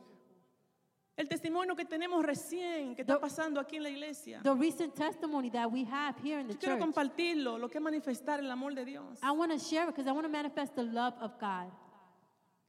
El 1.19 1.27
testimonio 1.29 1.75
que 1.75 1.87
tenemos 1.87 2.23
recién, 2.23 2.95
que 2.95 3.01
está 3.03 3.15
The- 3.15 3.21
pasando 3.21 3.59
aquí 3.59 3.77
en 3.77 3.83
la 3.85 3.89
iglesia. 3.89 4.41
The 4.43 4.55
recent 4.55 4.95
testimony 4.95 5.49
that 5.51 5.71
we 5.73 5.85
have 5.85 6.19
here 6.23 6.39
in 6.41 6.47
the 6.49 6.53
Yo 6.53 6.59
quiero 6.61 6.75
church, 6.77 6.85
compartirlo, 6.95 7.59
lo 7.59 7.69
que 7.71 7.79
es 7.79 7.83
manifestar 7.83 8.41
el 8.41 8.51
amor 8.51 8.75
de 8.75 8.85
Dios. 8.85 9.19
I 9.23 9.31
want 9.31 9.51
to 9.53 9.59
share 9.59 9.85
it 9.85 9.95
because 9.95 10.07
I 10.07 10.13
want 10.13 10.27
to 10.27 10.31
manifest 10.31 10.75
the 10.75 10.83
love 10.85 11.15
of 11.23 11.39
God. 11.41 11.73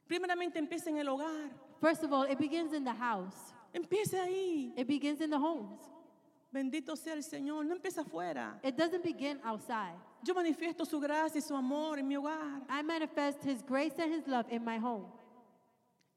Primeramente 0.08 0.58
empieza 0.58 0.88
en 0.90 0.98
el 1.00 1.08
hogar. 1.10 1.52
First 1.80 2.04
of 2.04 2.12
all, 2.12 2.24
it 2.24 2.38
begins 2.38 2.74
in 2.74 2.84
the 2.84 2.94
house. 2.94 3.54
Empieza 3.74 4.24
ahí. 4.24 4.72
It 4.78 4.88
begins 4.88 5.22
in 5.22 5.30
the 5.30 5.38
homes. 5.38 5.80
Bendito 6.54 6.98
sea 6.98 7.12
el 7.14 7.22
Señor. 7.24 7.66
No 7.66 7.76
empieza 7.76 8.02
afuera. 8.04 8.60
It 8.64 8.76
doesn't 8.76 9.04
begin 9.04 9.40
outside. 9.44 9.96
Yo 10.24 10.34
manifiesto 10.34 10.86
su 10.88 11.00
gracia 11.00 11.38
y 11.38 11.42
su 11.42 11.56
amor 11.56 12.00
en 12.00 12.08
mi 12.08 12.16
hogar. 12.16 12.62
I 12.70 12.82
manifest 12.82 13.44
His 13.44 13.62
grace 13.62 13.94
and 14.00 14.12
His 14.14 14.28
love 14.28 14.46
in 14.50 14.64
my 14.64 14.78
home. 14.78 15.06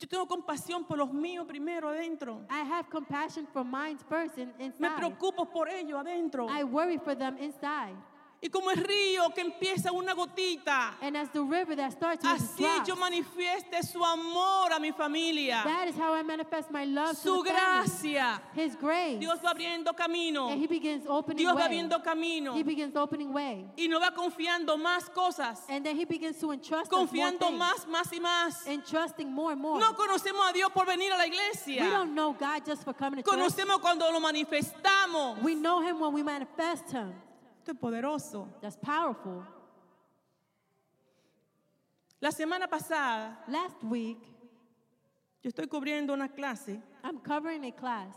Yo 0.01 0.09
tengo 0.09 0.27
compasión 0.27 0.87
por 0.89 0.97
los 0.97 1.11
míos 1.13 1.47
primero 1.47 1.89
adentro. 1.89 2.47
I 2.49 2.61
have 2.65 2.89
compassion 2.89 3.47
for 3.53 3.63
mine 3.65 3.99
first 4.09 4.39
in, 4.39 4.49
Me 4.59 4.67
inside. 4.67 4.97
preocupo 4.97 5.53
por 5.53 5.69
ellos 5.69 5.99
adentro. 5.99 6.49
I 6.49 6.65
worry 6.65 6.97
for 6.97 7.15
them 7.15 7.37
inside. 7.37 7.95
Y 8.43 8.49
como 8.49 8.71
el 8.71 8.79
río 8.79 9.29
que 9.35 9.43
empieza 9.43 9.93
una 9.93 10.15
gotita, 10.15 10.95
And 11.03 11.15
as 11.15 11.29
the 11.31 11.43
river 11.43 11.77
that 11.77 11.93
starts 11.93 12.25
with 12.25 12.33
así 12.41 12.63
drops, 12.63 12.89
yo 12.89 12.97
manifieste 12.97 13.83
su 13.83 14.03
amor 14.03 14.73
a 14.73 14.81
mi 14.81 14.93
familia. 14.93 15.63
that 15.63 15.89
is 15.89 15.95
how 15.95 16.15
I 16.15 16.23
manifest 16.23 16.71
my 16.71 16.87
love 16.87 17.19
Su 17.19 17.37
to 17.37 17.43
the 17.45 17.51
family. 17.51 17.85
gracia. 17.87 18.41
His 18.55 18.77
grace. 18.77 19.19
Dios 19.21 19.39
va 19.45 19.51
abriendo 19.51 19.95
camino. 19.95 20.49
and 20.49 20.59
He 20.59 20.67
begins 20.67 21.05
opening 21.07 21.37
Dios 21.45 21.53
va 21.55 21.57
way. 21.57 21.65
abriendo 21.67 22.03
camino. 22.03 22.55
He 22.57 22.63
begins 22.63 22.97
opening 22.97 23.31
way. 23.31 23.67
Y 23.77 23.89
nos 23.89 24.01
va 24.01 24.11
confiando 24.15 24.79
más 24.79 25.11
cosas. 25.13 25.67
And 25.69 25.85
then 25.85 25.95
He 25.99 26.07
begins 26.07 26.39
to 26.39 26.51
entrust 26.53 26.91
us 26.91 26.93
more 26.93 27.07
Confiando 27.07 27.49
things. 27.49 27.59
más, 27.59 27.87
más 27.89 28.11
y 28.11 28.21
más. 28.21 28.67
Entrusting 28.67 29.31
more 29.31 29.53
and 29.53 29.61
more. 29.61 29.79
No 29.79 29.93
conocemos 29.95 30.49
a 30.49 30.53
Dios 30.55 30.71
por 30.73 30.87
venir 30.87 31.13
a 31.13 31.19
la 31.19 31.25
we 31.25 31.29
iglesia. 31.29 31.91
don't 31.91 32.15
know 32.15 32.33
God 32.33 32.65
just 32.65 32.85
for 32.85 32.95
coming 32.95 33.23
to 33.23 33.31
church. 33.31 33.39
Conocemos 33.39 33.81
cuando 33.83 34.11
lo 34.11 34.19
manifestamos. 34.19 35.43
We 35.43 35.55
know 35.55 35.83
Him 35.83 36.01
when 36.01 36.15
we 36.15 36.23
manifest 36.23 36.91
Him. 36.91 37.13
Es 37.71 37.77
poderoso. 37.79 38.49
That's 38.61 38.77
powerful. 38.77 39.45
La 42.21 42.31
semana 42.33 42.69
pasada, 42.69 43.45
Last 43.49 43.83
week, 43.85 44.19
yo 45.43 45.49
estoy 45.49 45.67
cubriendo 45.69 46.13
una 46.13 46.29
clase 46.29 46.83
I'm 47.03 47.19
covering 47.21 47.65
a 47.65 47.73
class. 47.73 48.15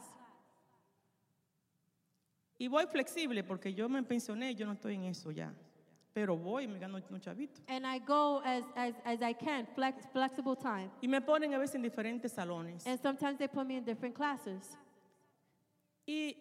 y 2.57 2.67
voy 2.67 2.85
flexible 2.87 3.43
porque 3.43 3.73
yo 3.73 3.87
me 3.89 4.01
pensioné, 4.03 4.55
yo 4.55 4.65
no 4.65 4.73
estoy 4.73 4.95
en 4.95 5.05
eso 5.05 5.31
ya. 5.31 5.53
Pero 6.13 6.37
voy, 6.37 6.67
me 6.67 6.77
gano 6.79 6.97
un 7.09 7.19
chavito. 7.21 7.61
And 7.67 7.85
I 7.85 7.99
go 7.99 8.41
as, 8.45 8.63
as, 8.75 8.93
as 9.03 9.21
I 9.21 9.33
can, 9.33 9.65
flex, 9.73 10.05
flexible 10.11 10.55
time. 10.55 10.91
Y 11.01 11.07
me 11.07 11.21
ponen 11.21 11.53
a 11.53 11.57
veces 11.57 11.75
en 11.75 11.81
diferentes 11.81 12.31
salones. 12.31 12.85
And 12.85 12.99
sometimes 12.99 13.39
they 13.39 13.47
put 13.47 13.65
me 13.65 13.77
in 13.77 13.83
different 13.83 14.15
classes. 14.15 14.77
Y 16.07 16.35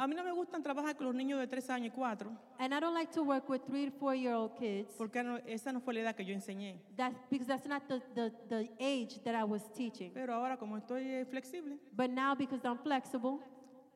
a 0.00 0.06
mí 0.06 0.14
no 0.14 0.22
me 0.22 0.30
gustan 0.32 0.62
trabajar 0.62 0.96
con 0.96 1.06
los 1.06 1.14
niños 1.14 1.40
de 1.40 1.46
3 1.48 1.70
años 1.70 1.88
y 1.88 1.90
4, 1.96 2.30
And 2.58 2.72
I 2.72 2.78
don't 2.80 2.94
like 2.94 3.10
to 3.12 3.22
work 3.24 3.48
with 3.48 3.62
three 3.66 3.90
to 3.90 3.98
four 3.98 4.14
year 4.14 4.32
old 4.34 4.54
kids. 4.56 4.94
porque 4.96 5.22
no- 5.24 5.38
esa 5.46 5.72
no 5.72 5.80
fue 5.80 5.92
la 5.94 6.00
edad 6.00 6.14
que 6.14 6.24
yo 6.24 6.32
enseñé. 6.34 6.80
That's 6.96 7.16
because 7.28 7.46
that's 7.48 7.66
not 7.66 7.82
the, 7.88 8.00
the, 8.14 8.30
the 8.48 8.70
age 8.78 9.20
that 9.24 9.34
I 9.34 9.42
was 9.44 9.68
teaching. 9.72 10.12
Pero 10.12 10.32
ahora 10.34 10.56
como 10.56 10.76
estoy 10.76 11.02
eh, 11.04 11.24
flexible, 11.26 11.78
But 11.92 12.10
now 12.10 12.34
because 12.36 12.64
I'm 12.64 12.78
flexible, 12.78 13.40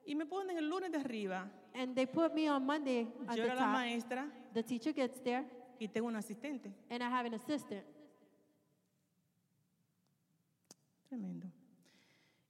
y 0.04 0.14
me 0.16 0.26
ponen 0.26 0.58
el 0.58 0.68
lunes 0.68 0.90
de 0.90 0.98
arriba, 0.98 1.48
and 1.74 1.94
they 1.94 2.06
put 2.06 2.34
me 2.34 2.48
on 2.48 2.66
Monday 2.66 3.06
at 3.28 3.36
yo 3.36 3.44
the 3.44 3.48
era 3.50 3.54
la 3.54 3.60
top, 3.66 3.72
maestra 3.72 4.28
the 4.54 4.62
teacher 4.64 4.92
gets 4.92 5.20
there, 5.22 5.44
y 5.78 5.86
tengo 5.86 6.08
un 6.08 6.16
asistente. 6.16 6.72
and 6.90 7.00
I 7.02 7.08
have 7.08 7.26
an 7.26 7.34
assistant. 7.34 7.84
Tremendo. 11.08 11.46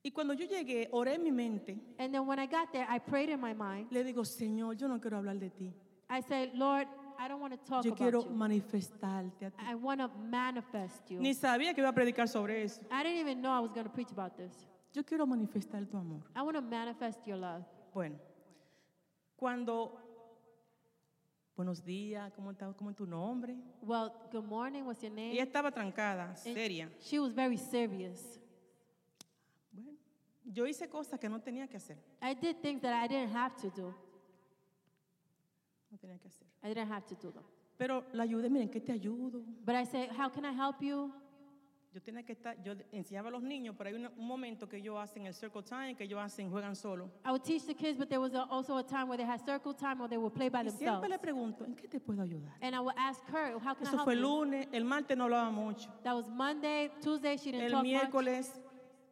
Y 0.03 0.11
cuando 0.11 0.33
yo 0.33 0.45
llegué, 0.45 0.89
oré 0.91 1.15
en 1.15 1.23
mi 1.23 1.31
mente, 1.31 1.79
And 1.97 2.13
then 2.13 2.27
when 2.27 2.37
I 2.37 2.45
got 2.45 2.71
there, 2.73 2.85
I 2.89 2.99
prayed 2.99 3.29
in 3.29 3.39
my 3.39 3.53
mind, 3.53 3.87
le 3.91 4.03
digo, 4.03 4.25
Señor, 4.25 4.75
yo 4.75 4.87
no 4.87 4.99
quiero 4.99 5.17
hablar 5.17 5.39
de 5.39 5.49
ti. 5.49 5.73
I 6.09 6.21
say, 6.21 6.51
Lord, 6.53 6.87
I 7.17 7.29
don't 7.29 7.39
want 7.39 7.53
to 7.53 7.59
talk 7.59 7.85
Yo 7.85 7.91
about 7.91 7.97
quiero 7.97 8.23
you. 8.23 8.29
manifestarte 8.31 9.45
a 9.45 9.49
ti. 9.51 9.63
I 9.65 9.75
want 9.75 10.01
to 10.01 10.09
manifest 10.29 11.09
you. 11.09 11.21
Ni 11.21 11.33
sabía 11.33 11.73
que 11.73 11.81
iba 11.81 11.89
a 11.89 11.93
predicar 11.93 12.27
sobre 12.27 12.63
eso. 12.63 12.81
I 12.91 13.01
didn't 13.03 13.19
even 13.19 13.41
know 13.41 13.51
I 13.51 13.59
was 13.61 13.71
going 13.71 13.85
to 13.85 13.89
preach 13.93 14.11
about 14.11 14.35
this. 14.35 14.51
Yo 14.93 15.03
quiero 15.03 15.25
manifestar 15.25 15.89
tu 15.89 15.97
amor. 15.97 16.21
I 16.35 16.41
want 16.41 16.57
to 16.57 16.61
manifest 16.61 17.25
your 17.25 17.37
love. 17.37 17.63
Bueno, 17.93 18.15
cuando... 19.37 19.99
Buenos 21.55 21.83
días, 21.85 22.31
¿cómo 22.35 22.51
está 22.51 22.73
cómo 22.73 22.89
es 22.89 22.95
tu 22.95 23.05
nombre? 23.05 23.55
Well, 23.81 24.11
good 24.31 24.43
morning. 24.43 24.85
What's 24.85 25.03
your 25.03 25.11
name? 25.11 25.33
Ella 25.33 25.43
estaba 25.43 25.71
trancada, 25.71 26.29
And 26.29 26.37
seria. 26.37 26.89
She 26.99 27.19
was 27.19 27.31
very 27.31 27.57
serious. 27.57 28.39
Yo 30.45 30.65
hice 30.67 30.89
cosas 30.89 31.19
que 31.19 31.29
no 31.29 31.39
tenía 31.41 31.67
que 31.67 31.77
hacer. 31.77 31.97
I 32.21 32.33
did 32.35 32.57
things 32.61 32.81
that 32.81 32.93
I 32.93 33.07
didn't 33.07 33.33
have 33.35 33.55
to 33.61 33.69
do. 33.69 33.93
No 35.89 35.97
tenía 35.97 36.17
que 36.19 36.27
hacer. 36.27 36.47
I 36.63 36.67
didn't 36.69 36.91
have 36.91 37.05
to 37.07 37.15
do 37.15 37.31
them. 37.31 37.43
Pero 37.77 38.03
la 38.13 38.23
ayudé, 38.23 38.49
miren, 38.49 38.69
¿qué 38.69 38.79
te 38.81 38.91
ayudo? 38.91 39.43
But 39.65 39.75
I 39.75 39.85
say, 39.85 40.07
how 40.17 40.29
can 40.29 40.45
I 40.45 40.51
help 40.53 40.81
you? 40.81 41.11
Yo 41.93 42.01
tenía 42.01 42.23
que 42.25 42.33
estar, 42.33 42.55
yo 42.63 42.73
enseñaba 42.91 43.27
a 43.29 43.31
los 43.31 43.43
niños, 43.43 43.75
pero 43.77 43.87
hay 43.89 43.95
un, 43.95 44.07
un 44.17 44.25
momento 44.27 44.67
que 44.67 44.77
ellos 44.77 44.97
hacen 44.97 45.27
el 45.27 45.33
circle 45.35 45.61
time, 45.61 45.93
que 45.95 46.05
ellos 46.05 46.19
hacen, 46.19 46.49
juegan 46.49 46.75
solo. 46.75 47.11
I 47.23 47.29
would 47.29 47.43
teach 47.43 47.65
the 47.67 47.75
kids, 47.75 47.99
but 47.99 48.09
there 48.09 48.19
was 48.19 48.33
also 48.33 48.77
a 48.77 48.83
time 48.83 49.07
where 49.07 49.17
they 49.17 49.25
had 49.25 49.39
circle 49.45 49.75
time 49.75 50.01
or 50.01 50.07
they 50.09 50.17
would 50.17 50.33
play 50.33 50.49
by 50.49 50.61
Y 50.61 50.69
themselves. 50.69 50.79
siempre 50.79 51.09
le 51.09 51.19
pregunto, 51.19 51.63
¿en 51.65 51.75
qué 51.75 51.87
te 51.87 51.99
puedo 51.99 52.23
ayudar? 52.23 52.51
And 52.61 52.73
I 52.75 52.79
would 52.79 52.95
ask 52.97 53.21
her, 53.29 53.59
how 53.59 53.75
can 53.75 53.85
I 53.85 53.89
Eso 53.89 53.97
help 53.97 54.05
fue 54.05 54.13
el 54.13 54.21
you? 54.21 54.25
lunes, 54.27 54.67
el 54.71 54.85
martes 54.85 55.15
no 55.15 55.25
hablaba 55.25 55.51
mucho. 55.51 55.87
That 56.03 56.15
was 56.15 56.27
Monday, 56.27 56.89
Tuesday 56.99 57.37
she 57.37 57.51
didn't 57.51 57.65
El 57.67 57.71
talk 57.73 57.83
much. 57.83 57.91
miércoles, 57.91 58.59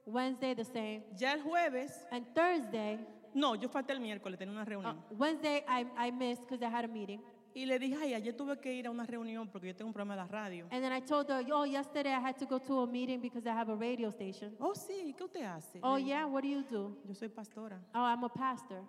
Wednesday 0.05 0.53
the 0.55 0.65
same. 0.65 1.03
ya 1.15 1.33
el 1.33 1.41
jueves, 1.41 2.07
And 2.11 2.25
Thursday, 2.33 2.99
no, 3.33 3.55
yo 3.55 3.69
falté 3.69 3.93
el 3.93 3.99
miércoles, 3.99 4.37
tenía 4.37 4.51
una 4.53 4.63
uh, 4.63 4.65
reunión. 4.65 4.97
Wednesday 5.11 5.63
I, 5.67 5.85
I 5.97 6.11
missed 6.11 6.43
because 6.47 6.61
I 6.63 6.69
had 6.69 6.85
a 6.85 6.87
meeting. 6.87 7.21
Y 7.53 7.65
le 7.65 7.77
dije, 7.79 7.97
ay, 8.01 8.13
ayer 8.13 8.33
tuve 8.33 8.57
que 8.61 8.73
ir 8.73 8.87
a 8.87 8.91
una 8.91 9.05
reunión 9.05 9.49
porque 9.49 9.67
yo 9.67 9.75
tengo 9.75 9.89
un 9.89 9.93
programa 9.93 10.15
de 10.15 10.21
la 10.21 10.27
radio. 10.27 10.67
And 10.71 10.81
then 10.81 10.93
I 10.93 11.01
told 11.01 11.29
her, 11.29 11.43
oh, 11.51 11.65
yesterday 11.65 12.13
I 12.13 12.19
had 12.21 12.37
to 12.39 12.45
go 12.45 12.59
to 12.59 12.79
a 12.83 12.87
meeting 12.87 13.19
because 13.19 13.45
I 13.45 13.51
have 13.53 13.69
a 13.69 13.75
radio 13.75 14.09
station. 14.09 14.55
Oh, 14.57 14.73
sí, 14.73 15.13
¿qué 15.17 15.23
usted 15.25 15.43
hace? 15.43 15.79
Oh, 15.83 15.95
Le 15.97 16.03
digo, 16.03 16.07
yeah, 16.07 16.25
what 16.25 16.43
do 16.43 16.47
you 16.47 16.63
do? 16.63 16.95
Yo 17.05 17.13
soy 17.13 17.27
pastora 17.27 17.77
Oh, 17.93 18.05
I'm 18.05 18.23
a 18.23 18.29
pastor. 18.29 18.81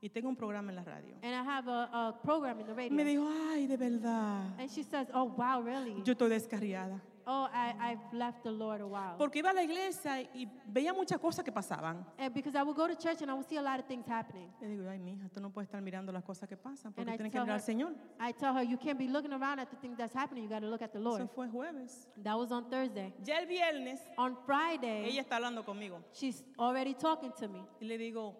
y 0.00 0.08
tengo 0.08 0.28
un 0.28 0.34
programa 0.34 0.70
en 0.70 0.76
la 0.76 0.82
radio. 0.82 1.14
And 1.22 1.32
I 1.32 1.44
have 1.44 1.68
a, 1.68 1.84
a 1.92 2.20
program 2.24 2.58
in 2.58 2.66
the 2.66 2.74
radio. 2.74 2.92
Me 2.96 3.04
dijo, 3.04 3.24
ay, 3.52 3.68
de 3.68 3.76
verdad, 3.76 4.58
And 4.58 4.68
she 4.68 4.82
says, 4.82 5.06
oh, 5.14 5.32
wow, 5.36 5.62
really? 5.62 6.02
yo 6.04 6.12
estoy 6.14 6.28
descarriada. 6.28 7.00
Oh, 7.26 7.48
I, 7.52 7.74
I've 7.92 8.12
left 8.12 8.42
the 8.42 8.50
Lord 8.50 8.80
a 8.80 8.86
while. 8.86 9.16
Porque 9.18 9.38
iba 9.38 9.50
a 9.50 9.52
la 9.52 9.62
iglesia 9.62 10.20
y 10.34 10.48
veía 10.66 10.92
muchas 10.92 11.18
cosas 11.20 11.44
que 11.44 11.52
pasaban. 11.52 12.04
And 12.18 12.34
because 12.34 12.56
I 12.56 12.62
would 12.62 12.76
go 12.76 12.88
to 12.88 12.96
church 12.96 13.22
and 13.22 13.30
I 13.30 13.34
would 13.34 13.46
see 13.48 13.56
a 13.56 13.62
lot 13.62 13.78
of 13.78 13.86
things 13.86 14.06
happening. 14.06 14.48
Le 14.60 14.68
digo, 14.68 14.88
ay, 14.88 14.98
mija, 14.98 15.28
tú 15.28 15.40
no 15.40 15.50
puedes 15.50 15.68
estar 15.68 15.80
mirando 15.80 16.10
las 16.12 16.24
cosas 16.24 16.48
que 16.48 16.56
pasan 16.56 16.92
porque 16.92 17.02
And 17.02 17.10
I 17.10 17.16
tienes 17.16 17.32
que 17.32 17.38
tell 17.38 17.44
mirar 17.46 17.54
al 17.54 17.60
her- 17.60 17.64
Señor. 17.64 17.94
I 18.20 18.32
tell 18.32 18.54
her, 18.54 18.62
you 18.64 18.76
can't 18.76 18.98
be 18.98 19.08
looking 19.08 19.32
around 19.32 19.60
at 19.60 19.70
the 19.70 19.76
things 19.76 19.96
that's 19.96 20.14
happening. 20.14 20.44
You 20.44 20.50
got 20.50 20.60
to 20.60 20.68
look 20.68 20.82
at 20.82 20.92
the 20.92 20.98
Lord. 21.00 21.20
Eso 21.20 21.28
fue 21.32 21.46
jueves. 21.48 22.06
That 22.22 22.36
was 22.36 22.50
on 22.50 22.68
Thursday. 22.68 23.12
Ya 23.24 23.38
el 23.38 23.46
viernes, 23.46 24.00
On 24.18 24.36
Friday, 24.44 25.04
ella 25.06 25.22
está 25.22 25.36
hablando 25.36 25.64
conmigo. 25.64 26.02
she's 26.12 26.42
already 26.58 26.94
talking 26.94 27.32
to 27.38 27.48
me. 27.48 27.64
Y 27.80 27.86
le 27.86 27.98
digo, 27.98 28.34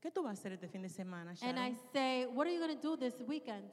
¿qué 0.00 0.10
tú 0.10 0.22
vas 0.22 0.30
a 0.30 0.40
hacer 0.40 0.52
este 0.52 0.68
fin 0.68 0.80
de 0.82 0.88
semana, 0.88 1.34
And 1.42 1.58
I 1.58 1.74
say, 1.92 2.26
what 2.26 2.46
are 2.46 2.50
you 2.52 2.60
going 2.60 2.74
to 2.74 2.80
do 2.80 2.96
this 2.96 3.20
weekend? 3.28 3.70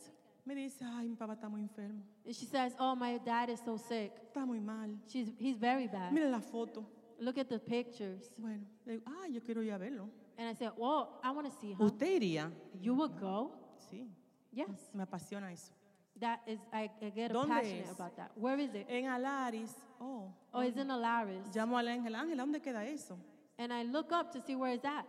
Me 0.48 0.56
dice, 0.56 0.86
ay, 0.86 1.10
mi 1.10 1.16
papá 1.16 1.34
está 1.34 1.50
muy 1.50 1.62
enfermo. 1.62 2.02
And 2.26 2.34
she 2.34 2.46
says, 2.46 2.74
oh, 2.80 2.96
my 2.96 3.18
dad 3.20 3.50
is 3.50 3.60
so 3.60 3.78
sick. 3.78 4.14
Está 4.34 4.46
muy 4.46 4.60
mal. 4.62 4.90
She's, 5.08 5.30
he's 5.38 5.58
very 5.58 5.88
bad. 5.88 6.14
Mira 6.14 6.30
la 6.30 6.40
foto. 6.40 6.86
Look 7.20 7.38
at 7.38 7.50
the 7.50 7.60
pictures. 7.60 8.32
Bueno, 8.38 8.64
le 8.86 8.94
digo, 8.94 9.04
ay, 9.24 9.34
yo 9.34 9.42
quiero 9.42 9.62
ir 9.62 9.74
a 9.74 9.78
verlo. 9.78 10.08
And 10.38 10.48
I 10.48 10.54
said, 10.54 10.72
well, 10.78 11.20
I 11.24 11.32
want 11.32 11.52
to 11.52 11.60
see 11.60 11.74
her. 11.74 11.84
¿Usted 11.84 12.22
iría? 12.22 12.50
You 12.80 12.94
would 12.96 13.20
go? 13.20 13.52
Sí, 13.92 14.08
Yes. 14.54 14.90
me 14.94 15.04
apasiona 15.04 15.52
eso. 15.52 15.74
That 16.20 16.40
is, 16.48 16.60
I, 16.72 16.90
I 17.02 17.10
get 17.12 17.32
¿Dónde 17.32 17.50
passionate 17.50 17.84
es? 17.90 17.92
about 17.92 18.16
that. 18.16 18.32
Where 18.36 18.58
is 18.60 18.74
it? 18.74 18.86
En 18.90 19.06
Alaris, 19.06 19.72
oh, 20.00 20.32
Oh, 20.54 20.62
it's 20.62 20.78
in 20.78 20.88
Alaris. 20.90 21.44
llamo 21.54 21.78
al 21.78 21.88
ángel, 21.88 22.16
ángel, 22.16 22.38
¿dónde 22.38 22.62
queda 22.62 22.86
eso? 22.86 23.18
And 23.60 23.72
I 23.74 23.84
look 23.84 24.12
up 24.12 24.32
to 24.32 24.42
see 24.42 24.56
where 24.56 24.74
it's 24.74 24.86
at. 24.86 25.06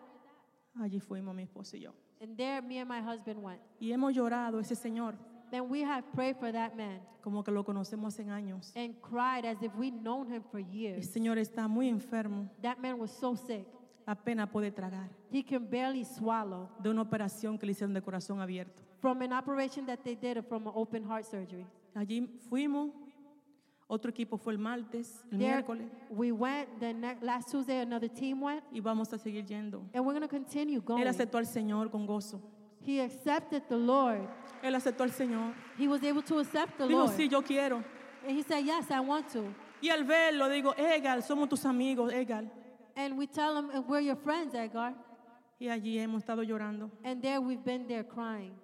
Allí 0.80 1.00
fuimos 1.00 1.34
mi 1.34 1.44
esposo 1.44 1.76
y 1.76 1.80
yo. 1.82 1.92
And 2.20 2.36
there, 2.36 2.60
me 2.62 2.78
and 2.78 2.88
my 2.88 3.00
husband 3.00 3.42
went. 3.42 3.60
Y 3.80 3.92
hemos 3.92 4.12
llorado 4.14 4.58
ese 4.60 4.74
señor, 4.74 5.14
Then 5.50 5.68
we 5.70 5.82
have 5.82 6.04
prayed 6.14 6.36
for 6.36 6.52
that 6.52 6.74
man 6.76 7.00
como 7.22 7.42
que 7.42 7.52
lo 7.52 7.64
conocemos 7.64 8.18
años. 8.20 8.72
and 8.76 8.94
cried 9.00 9.44
as 9.44 9.62
if 9.62 9.74
we'd 9.76 9.94
known 10.02 10.30
him 10.32 10.42
for 10.42 10.60
El 10.60 10.66
years. 10.70 11.06
señor 11.10 11.38
está 11.38 11.68
muy 11.68 11.88
enfermo, 11.88 12.48
That 12.62 12.78
man 12.80 12.98
was 12.98 13.10
so 13.10 13.34
sick. 13.36 13.66
apenas 14.06 14.48
puede 14.50 14.70
tragar. 14.74 15.08
He 15.30 15.42
can 15.42 15.66
barely 15.68 16.04
swallow 16.04 16.68
De 16.82 16.88
una 16.90 17.02
operación 17.02 17.58
que 17.58 17.66
le 17.66 17.72
hicieron 17.72 17.92
de 17.94 18.00
corazón 18.02 18.40
abierto. 18.40 18.82
from 19.00 19.20
an 19.22 19.32
operation 19.32 19.84
that 19.86 19.98
they 20.02 20.14
did 20.16 20.42
from 20.46 20.66
an 20.66 20.72
open 20.74 21.04
heart 21.04 21.24
surgery. 21.24 21.66
Allí 21.94 22.26
fuimos, 22.48 22.90
otro 23.86 24.10
equipo 24.10 24.36
fue 24.38 24.52
el 24.52 24.58
martes, 24.58 25.24
el 25.32 25.38
There, 25.38 25.62
miércoles, 25.62 25.88
we 26.10 26.30
went, 26.32 26.68
the 26.78 26.92
ne- 26.92 27.16
last 27.22 27.50
Tuesday, 27.50 27.80
another 27.80 28.08
team 28.08 28.42
went, 28.42 28.62
y 28.72 28.80
vamos 28.80 29.12
a 29.12 29.18
seguir 29.18 29.44
yendo. 29.46 29.82
and 29.94 30.04
we're 30.04 30.12
going 30.12 30.20
to 30.22 30.28
continue 30.28 30.80
going. 30.80 31.02
Él 31.02 31.08
aceptó 31.08 31.38
al 31.38 31.46
Señor 31.46 31.90
con 31.90 32.06
gozo. 32.06 32.40
He 32.88 33.00
accepted 33.02 33.64
the 33.68 33.76
Lord. 33.76 34.26
Él 34.62 34.74
aceptó 34.74 35.02
al 35.04 35.10
Señor. 35.10 35.52
He 35.76 35.86
was 35.86 36.02
able 36.02 36.22
to 36.22 36.38
accept 36.38 36.78
the 36.78 36.84
Dijo, 36.84 37.04
Lord. 37.04 37.10
sí, 37.14 37.28
yo 37.28 37.42
quiero. 37.42 37.84
And 38.26 38.34
he 38.34 38.42
said, 38.42 38.64
Yes, 38.64 38.90
I 38.90 39.00
want 39.00 39.28
to. 39.34 39.44
Y 39.82 39.90
al 39.90 40.04
verlo, 40.04 40.48
digo, 40.48 40.74
Egal, 40.78 41.22
somos 41.22 41.50
tus 41.50 41.66
amigos, 41.66 42.10
Egal. 42.14 42.50
And 42.96 43.18
we 43.18 43.26
tell 43.26 43.56
him, 43.58 43.68
"And 43.74 43.84
We're 43.86 44.00
your 44.00 44.16
friends, 44.16 44.54
Edgar. 44.54 44.94
Y 45.60 45.66
allí 45.68 45.98
hemos 45.98 46.22
estado 46.22 46.42
llorando. 46.42 46.90
And 47.04 47.20
there 47.20 47.38
we've 47.40 47.62
been 47.62 47.86
there 47.86 48.04
crying. 48.04 48.54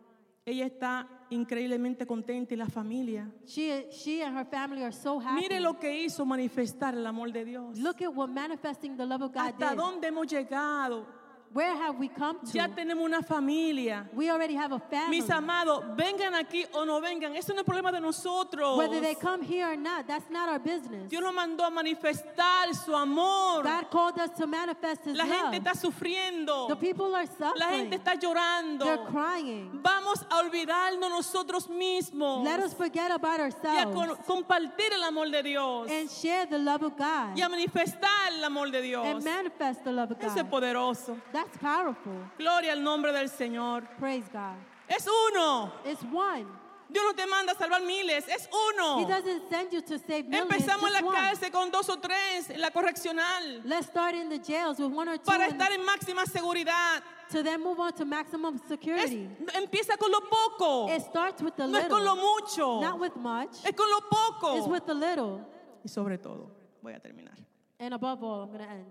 Ella 0.47 0.67
está 0.67 1.07
increíblemente 1.31 2.07
contenta 2.07 2.55
y 2.55 2.57
la 2.57 2.67
familia. 2.67 3.31
She, 3.47 3.87
she 3.91 4.23
and 4.23 4.37
her 4.37 4.45
family 4.47 4.83
are 4.83 4.93
so 4.93 5.19
happy. 5.19 5.43
Mire 5.43 5.61
lo 5.61 5.75
que 5.79 5.91
hizo 6.05 6.25
manifestar 6.25 6.95
el 6.95 7.07
amor 7.07 7.31
de 7.31 7.45
Dios. 7.45 7.77
Look 7.79 8.01
at 8.03 8.15
what 8.15 8.29
manifesting 8.31 8.97
the 8.97 9.05
love 9.05 9.23
of 9.23 9.33
God 9.33 9.53
Hasta 9.53 9.71
did. 9.71 9.79
dónde 9.79 10.07
hemos 10.09 10.27
llegado. 10.27 11.07
Where 11.55 11.77
have 11.77 12.01
we 12.01 12.09
come 12.09 12.41
to? 12.41 12.53
Ya 12.53 12.67
tenemos 12.67 13.05
una 13.05 13.23
familia. 13.23 14.09
we 14.13 14.29
already 14.29 14.55
have 14.57 14.73
a 14.73 14.81
family. 14.81 15.21
Mis 15.21 15.31
amados, 15.31 15.85
vengan 15.97 16.35
aquí 16.35 16.67
o 16.75 16.85
no 16.85 17.01
vengan, 17.01 17.37
eso 17.37 17.53
no 17.55 17.61
es 17.61 17.65
problema 17.65 17.93
de 17.93 18.01
nosotros. 18.01 18.77
Whether 18.77 19.01
they 19.01 19.15
come 19.15 19.41
here 19.41 19.69
or 19.73 19.77
not, 19.77 20.09
that's 20.09 20.29
not 20.31 20.49
our 20.49 20.59
business. 20.59 21.09
Dios 21.09 21.23
nos 21.23 21.33
mandó 21.33 21.65
a 21.65 21.71
manifestar 21.71 22.75
su 22.75 22.93
amor. 22.93 23.63
God 23.63 23.89
called 23.89 24.19
us 24.19 24.31
to 24.37 24.49
manifest 24.49 25.05
His 25.05 25.17
La 25.17 25.27
gente 25.27 25.45
love. 25.45 25.55
está 25.63 25.75
sufriendo. 25.77 26.67
the 26.69 26.75
people 26.77 27.15
are 27.15 27.25
suffering. 27.27 27.61
La 27.61 27.69
gente 27.69 27.97
está 27.99 28.15
llorando. 28.21 28.85
They're 28.85 29.07
crying. 29.13 29.71
Vamos 29.81 30.27
a 30.29 30.39
olvidarnos 30.41 31.09
nosotros 31.09 31.69
mismos 31.69 32.43
Let 32.45 32.61
us 32.65 32.75
forget 32.75 33.13
about 33.13 33.39
y 33.39 33.43
a 33.43 33.45
ourselves 33.45 33.95
con- 33.95 34.17
compartir 34.27 34.93
el 34.93 35.05
amor 35.05 35.31
de 35.31 35.43
Dios 35.45 35.89
and 35.89 36.11
share 36.11 36.47
the 36.47 36.59
love 36.59 36.83
of 36.83 36.97
God 36.97 37.37
y 37.37 37.43
a 37.43 37.49
manifestar 37.49 38.33
el 38.33 38.43
amor 38.43 38.73
de 38.73 38.83
Dios. 38.83 39.07
and 39.07 39.23
manifest 39.25 39.85
the 39.85 39.93
love 39.93 40.11
of 40.11 40.19
Eso 40.21 40.35
es 40.41 40.43
God. 40.43 40.51
poderoso. 40.51 41.17
That's 41.45 41.59
powerful. 41.59 42.31
Gloria 42.39 42.73
al 42.73 42.83
nombre 42.83 43.13
del 43.13 43.29
Señor. 43.29 43.83
Praise 43.99 44.29
God. 44.33 44.57
Es 44.89 45.07
uno. 45.07 45.73
It's 45.85 46.03
one. 46.03 46.47
Dios 46.91 47.03
no 47.07 47.13
te 47.15 47.27
manda 47.27 47.53
a 47.53 47.57
salvar 47.57 47.83
miles, 47.85 48.29
es 48.29 48.47
uno. 48.53 49.01
He 49.01 49.07
doesn't 49.07 49.49
send 49.49 49.73
you 49.73 49.81
to 49.81 49.99
save 49.99 50.29
millions. 50.29 50.51
Empezamos 50.53 50.87
en 50.89 50.93
la 50.93 51.01
one. 51.09 51.17
cárcel 51.17 51.51
con 51.51 51.71
dos 51.71 51.89
o 51.89 51.97
tres 51.99 52.51
en 52.51 52.61
la 52.61 52.71
correccional 52.71 53.63
Let's 53.65 53.87
start 53.89 54.15
in 54.15 54.29
the 54.29 54.39
jails 54.39 54.79
with 54.79 54.93
one 54.93 55.09
or 55.09 55.17
two 55.17 55.25
para 55.25 55.49
estar 55.49 55.73
en 55.73 55.81
máxima 55.85 56.25
seguridad. 56.27 57.03
to 57.31 57.43
then 57.43 57.63
move 57.63 57.81
on 57.81 57.93
to 57.95 58.05
maximum 58.05 58.57
Es- 58.57 58.69
security. 58.69 59.29
empieza 59.55 59.97
con 59.97 60.11
lo 60.13 60.21
poco. 60.21 60.89
It 60.95 61.03
starts 61.03 61.43
with 61.43 61.55
the 61.57 61.67
No 61.67 61.79
es 61.79 61.89
con 61.89 62.05
lo 62.05 62.13
little, 62.15 62.23
mucho. 62.31 62.81
not 62.83 63.01
with 63.01 63.17
much. 63.17 63.65
Es 63.65 63.73
con 63.75 63.89
lo 63.91 63.99
It's 63.99 64.09
poco. 64.11 64.69
with 64.69 64.85
the 64.87 64.95
little. 64.95 65.41
Y 65.85 65.89
sobre 65.89 66.19
todo, 66.19 66.51
voy 66.83 66.93
a 66.93 67.01
terminar. 67.01 67.35
And 67.81 67.95
above 67.95 68.23
all, 68.23 68.43
I'm 68.43 68.49
going 68.53 68.61
to 68.65 68.71
end. 68.71 68.85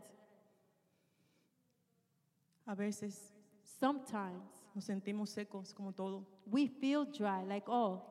A 2.65 2.75
veces 2.75 3.33
Sometimes 3.79 4.63
nos 4.75 4.85
sentimos 4.85 5.29
secos 5.29 5.73
como 5.73 5.91
todo 5.93 6.25
we 6.45 6.67
feel 6.67 7.05
dry, 7.05 7.43
like, 7.45 7.65
oh, 7.69 8.01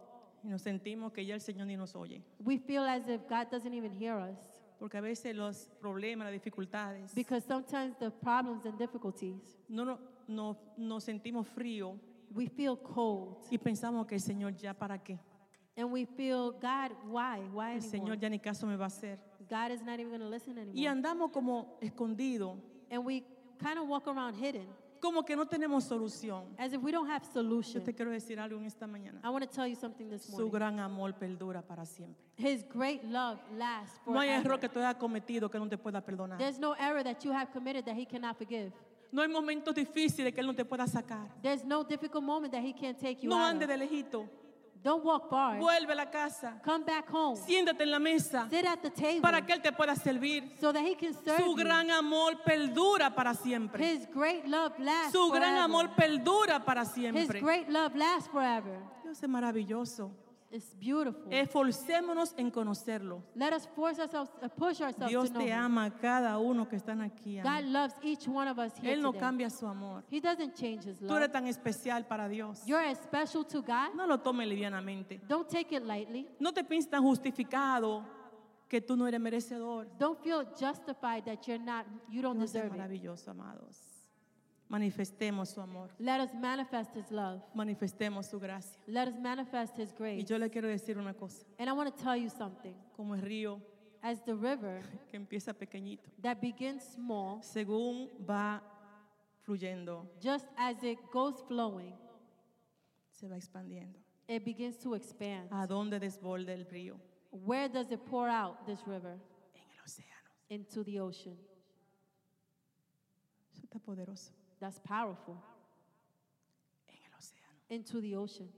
y 0.45 0.49
nos 0.49 0.63
sentimos 0.63 1.13
que 1.13 1.25
ya 1.25 1.35
el 1.35 1.41
Señor 1.41 1.67
ni 1.67 1.77
nos 1.77 1.95
oye. 1.95 2.23
we 2.45 2.59
feel 2.59 2.83
as 2.85 3.07
if 3.09 3.21
God 3.29 3.49
doesn't 3.51 3.73
even 3.73 3.93
hear 3.93 4.17
us. 4.19 4.39
Porque 4.79 4.97
a 4.99 5.01
veces 5.01 5.35
los 5.37 5.71
problemas, 5.81 6.25
las 6.27 6.33
dificultades, 6.33 7.15
Because 7.15 7.47
sometimes 7.47 7.97
the 7.99 8.11
problems 8.11 8.65
and 8.67 8.77
difficulties, 8.79 9.57
no, 9.69 9.85
no, 9.85 9.99
no- 10.27 10.57
nos 10.77 11.05
sentimos 11.05 11.47
frío 11.47 11.99
we 12.35 12.47
feel 12.49 12.77
cold. 12.77 13.37
y 13.51 13.59
pensamos 13.59 14.07
que 14.07 14.17
el 14.17 14.21
Señor 14.21 14.55
ya 14.57 14.75
para 14.75 14.99
qué. 15.03 15.19
And 15.77 15.91
we 15.93 16.05
feel, 16.05 16.53
God, 16.53 16.93
why? 17.07 17.41
Why 17.53 17.73
El 17.77 17.79
anymore? 17.79 17.81
Señor 17.81 18.19
ya 18.19 18.29
ni 18.29 18.39
caso 18.39 18.67
me 18.67 18.77
va 18.77 18.85
a 18.85 18.89
hacer. 18.89 19.19
God 19.49 19.71
is 19.71 19.81
not 19.83 19.99
even 20.01 20.09
going 20.11 20.21
to 20.21 20.29
listen 20.29 20.59
anymore. 20.59 20.79
Y 20.79 20.87
andamos 20.87 21.31
como 21.33 21.79
escondidos, 21.81 22.59
And 22.91 23.07
we 23.07 23.25
kind 23.63 23.79
of 23.79 23.89
walk 23.89 24.07
around 24.09 24.35
hidden 24.35 24.67
como 25.01 25.25
que 25.25 25.35
no 25.35 25.45
tenemos 25.47 25.83
solución. 25.85 26.45
as 26.59 26.73
if 26.73 26.81
we 26.81 26.93
don't 26.93 27.09
have 27.11 27.25
Yo 27.27 27.33
solution. 27.33 27.83
te 27.83 27.93
quiero 27.93 28.11
decir 28.13 28.39
algo 28.39 28.57
en 28.59 28.67
esta 28.67 28.87
mañana. 28.87 29.21
I 29.25 29.31
want 29.31 29.43
to 29.45 29.51
tell 29.51 29.67
you 29.67 29.75
something 29.75 30.09
this 30.09 30.23
Su 30.25 30.33
morning. 30.33 30.51
gran 30.53 30.79
amor 30.79 31.13
perdura 31.15 31.61
para 31.61 31.85
siempre. 31.85 32.23
His 32.37 32.63
great 32.73 33.03
love 33.05 33.39
lasts 33.57 33.99
No 34.07 34.21
hay 34.21 34.29
error 34.29 34.43
forever. 34.43 34.61
que 34.61 34.69
tú 34.69 34.79
hayas 34.79 34.95
cometido 34.97 35.51
que 35.51 35.59
no 35.59 35.69
te 35.69 35.77
pueda 35.77 36.01
perdonar. 36.05 36.39
There's 36.39 36.59
no 36.61 36.75
error 36.75 37.03
that 37.03 37.25
you 37.25 37.33
have 37.33 37.51
committed 37.53 37.85
that 37.85 37.97
he 37.97 38.07
cannot 38.07 38.37
forgive. 38.39 38.73
No 39.11 39.21
hay 39.23 39.29
momentos 39.29 39.75
difíciles 39.75 40.33
que 40.33 40.41
Él 40.41 40.47
no 40.47 40.55
te 40.55 40.65
pueda 40.65 40.87
sacar. 40.87 41.29
There's 41.43 41.65
no 41.65 41.83
difficult 41.85 42.23
moment 42.25 42.53
that 42.53 42.63
He 42.65 42.73
can't 42.73 42.97
take 42.99 43.23
you 43.23 43.29
No 43.29 43.37
out 43.37 43.51
ande 43.51 43.65
of. 43.65 43.71
de 43.71 43.77
lejito. 43.77 44.27
Don't 44.83 45.05
walk 45.05 45.31
far. 45.31 45.59
Vuelve 45.61 45.93
a 45.93 45.95
la 45.95 46.11
casa. 46.11 46.61
Come 46.65 46.85
back 46.85 47.09
home. 47.13 47.37
Siéntate 47.37 47.85
en 47.85 47.91
la 47.93 47.99
mesa 48.01 48.49
Sit 48.51 48.67
at 48.67 48.81
the 48.83 48.91
table 48.91 49.21
para 49.21 49.41
que 49.47 49.53
Él 49.53 49.63
te 49.63 49.71
pueda 49.71 49.95
servir. 49.95 50.51
so 50.61 50.73
that 50.73 50.83
He 50.83 50.97
can 50.97 51.15
serve 51.15 51.39
Su 51.45 51.55
gran 51.55 51.89
amor 51.91 52.43
perdura 52.45 53.15
para 53.15 53.33
siempre. 53.35 53.81
His 53.85 54.07
great 54.13 54.45
love 54.47 54.73
lasts 54.81 55.13
Su 55.13 55.31
gran 55.31 55.43
forever. 55.57 55.65
amor 55.65 55.91
perdura 55.97 56.65
para 56.65 56.83
His 56.83 56.93
siempre. 56.93 57.41
great 57.41 57.69
love 57.69 57.95
lasts 57.95 58.29
forever. 58.29 58.81
Dios 59.05 59.23
es 59.23 59.29
maravilloso. 59.29 60.11
It's 60.55 60.75
beautiful. 60.79 61.33
Esforcémonos 61.33 62.35
en 62.37 62.51
conocerlo. 62.51 63.23
Let 63.35 63.55
us 63.55 63.67
force 63.75 63.99
ourselves, 63.99 64.31
uh, 64.43 64.49
push 64.51 64.83
ourselves 64.83 65.09
Dios 65.09 65.29
to 65.31 65.33
know 65.39 65.41
te 65.47 65.49
Him. 65.51 65.59
ama 65.59 65.85
a 65.87 65.91
cada 65.91 66.39
uno 66.39 66.69
que 66.69 66.77
están 66.77 67.01
aquí. 67.01 67.41
God 67.43 67.65
loves 67.65 67.95
each 68.03 68.29
one 68.29 68.49
of 68.49 68.59
us 68.59 68.77
here 68.77 68.93
Él 68.93 69.01
no 69.01 69.13
today. 69.13 69.21
cambia 69.21 69.49
su 69.51 69.67
amor. 69.67 70.05
He 70.11 70.21
doesn't 70.21 70.55
change 70.55 70.85
His 70.85 70.99
Tú 70.99 71.07
love. 71.07 71.17
eres 71.23 71.33
tan 71.33 71.47
especial 71.47 72.07
para 72.07 72.29
Dios. 72.29 72.63
You're 72.67 72.85
as 72.87 72.99
special 72.99 73.45
to 73.47 73.63
God. 73.63 73.95
No 73.97 74.07
lo 74.07 74.19
tomes 74.19 74.47
livianamente. 74.47 75.21
Don't 75.27 75.49
take 75.49 75.75
it 75.75 75.85
lightly. 75.85 76.29
No 76.39 76.53
te 76.53 76.63
pienses 76.65 76.91
tan 76.91 77.03
justificado 77.03 78.05
que 78.69 78.83
tú 78.83 78.95
no 78.95 79.07
eres 79.07 79.21
merecedor. 79.21 79.87
Don't 79.99 80.19
feel 80.23 80.45
justified 80.55 81.25
that 81.25 81.47
you're 81.47 81.59
not, 81.59 81.87
you 82.11 82.21
don't 82.21 82.37
Dios 82.37 82.51
es 82.51 82.53
deserve 82.53 82.73
it. 82.75 82.79
maravilloso, 82.79 83.31
amados. 83.31 83.92
Manifestemos 84.73 85.51
su 85.51 85.61
amor. 85.61 85.91
Let 85.99 86.21
us 86.23 86.33
manifest 86.33 86.97
His 86.97 87.11
love. 87.11 87.43
Manifestemos 87.55 88.25
su 88.27 88.41
gracia. 88.41 88.81
Let 88.87 89.09
us 89.09 89.19
manifest 89.21 89.79
His 89.79 89.91
Y 89.93 89.95
grace. 89.99 90.25
yo 90.25 90.39
le 90.39 90.49
quiero 90.49 90.67
decir 90.67 90.97
una 90.97 91.13
cosa. 91.13 91.45
And 91.59 91.69
I 91.69 91.73
want 91.73 91.95
to 91.95 92.03
tell 92.03 92.17
you 92.17 92.31
something. 92.31 92.75
Como 92.97 93.15
el 93.15 93.21
río 93.21 93.61
As 94.01 94.25
the 94.25 94.35
river 94.35 94.81
que 95.11 95.19
empieza 95.19 95.53
pequeñito, 95.53 96.11
that 96.23 96.41
begins 96.41 96.83
small, 96.95 97.43
según 97.43 98.09
va 98.29 98.63
fluyendo, 99.45 100.09
just 100.21 100.47
as 100.57 100.83
it 100.83 100.99
goes 101.13 101.41
flowing, 101.47 101.95
se 103.11 103.29
va 103.29 103.37
expandiendo. 103.37 103.99
it 104.27 104.43
begins 104.45 104.77
to 104.79 104.95
expand. 104.95 105.49
¿A 105.53 105.67
dónde 105.67 106.01
desborda 106.01 106.53
el 106.55 106.65
río? 106.65 106.99
Where 107.31 107.69
does 107.69 107.93
it 107.93 108.01
pour 108.07 108.29
out, 108.29 108.65
this 108.67 108.81
river? 108.87 109.21
En 109.55 109.71
el 109.71 109.85
océano. 109.85 110.31
Into 110.49 110.83
the 110.83 110.99
ocean. 110.99 111.37
Eso 113.53 113.63
está 113.67 113.79
poderoso. 113.79 114.33
That's 114.63 114.79
powerful. 114.79 115.35
En 116.87 116.95
el 117.05 117.13
océano. 117.19 117.59
Into 117.69 118.01
the 118.01 118.15
ocean. 118.17 118.49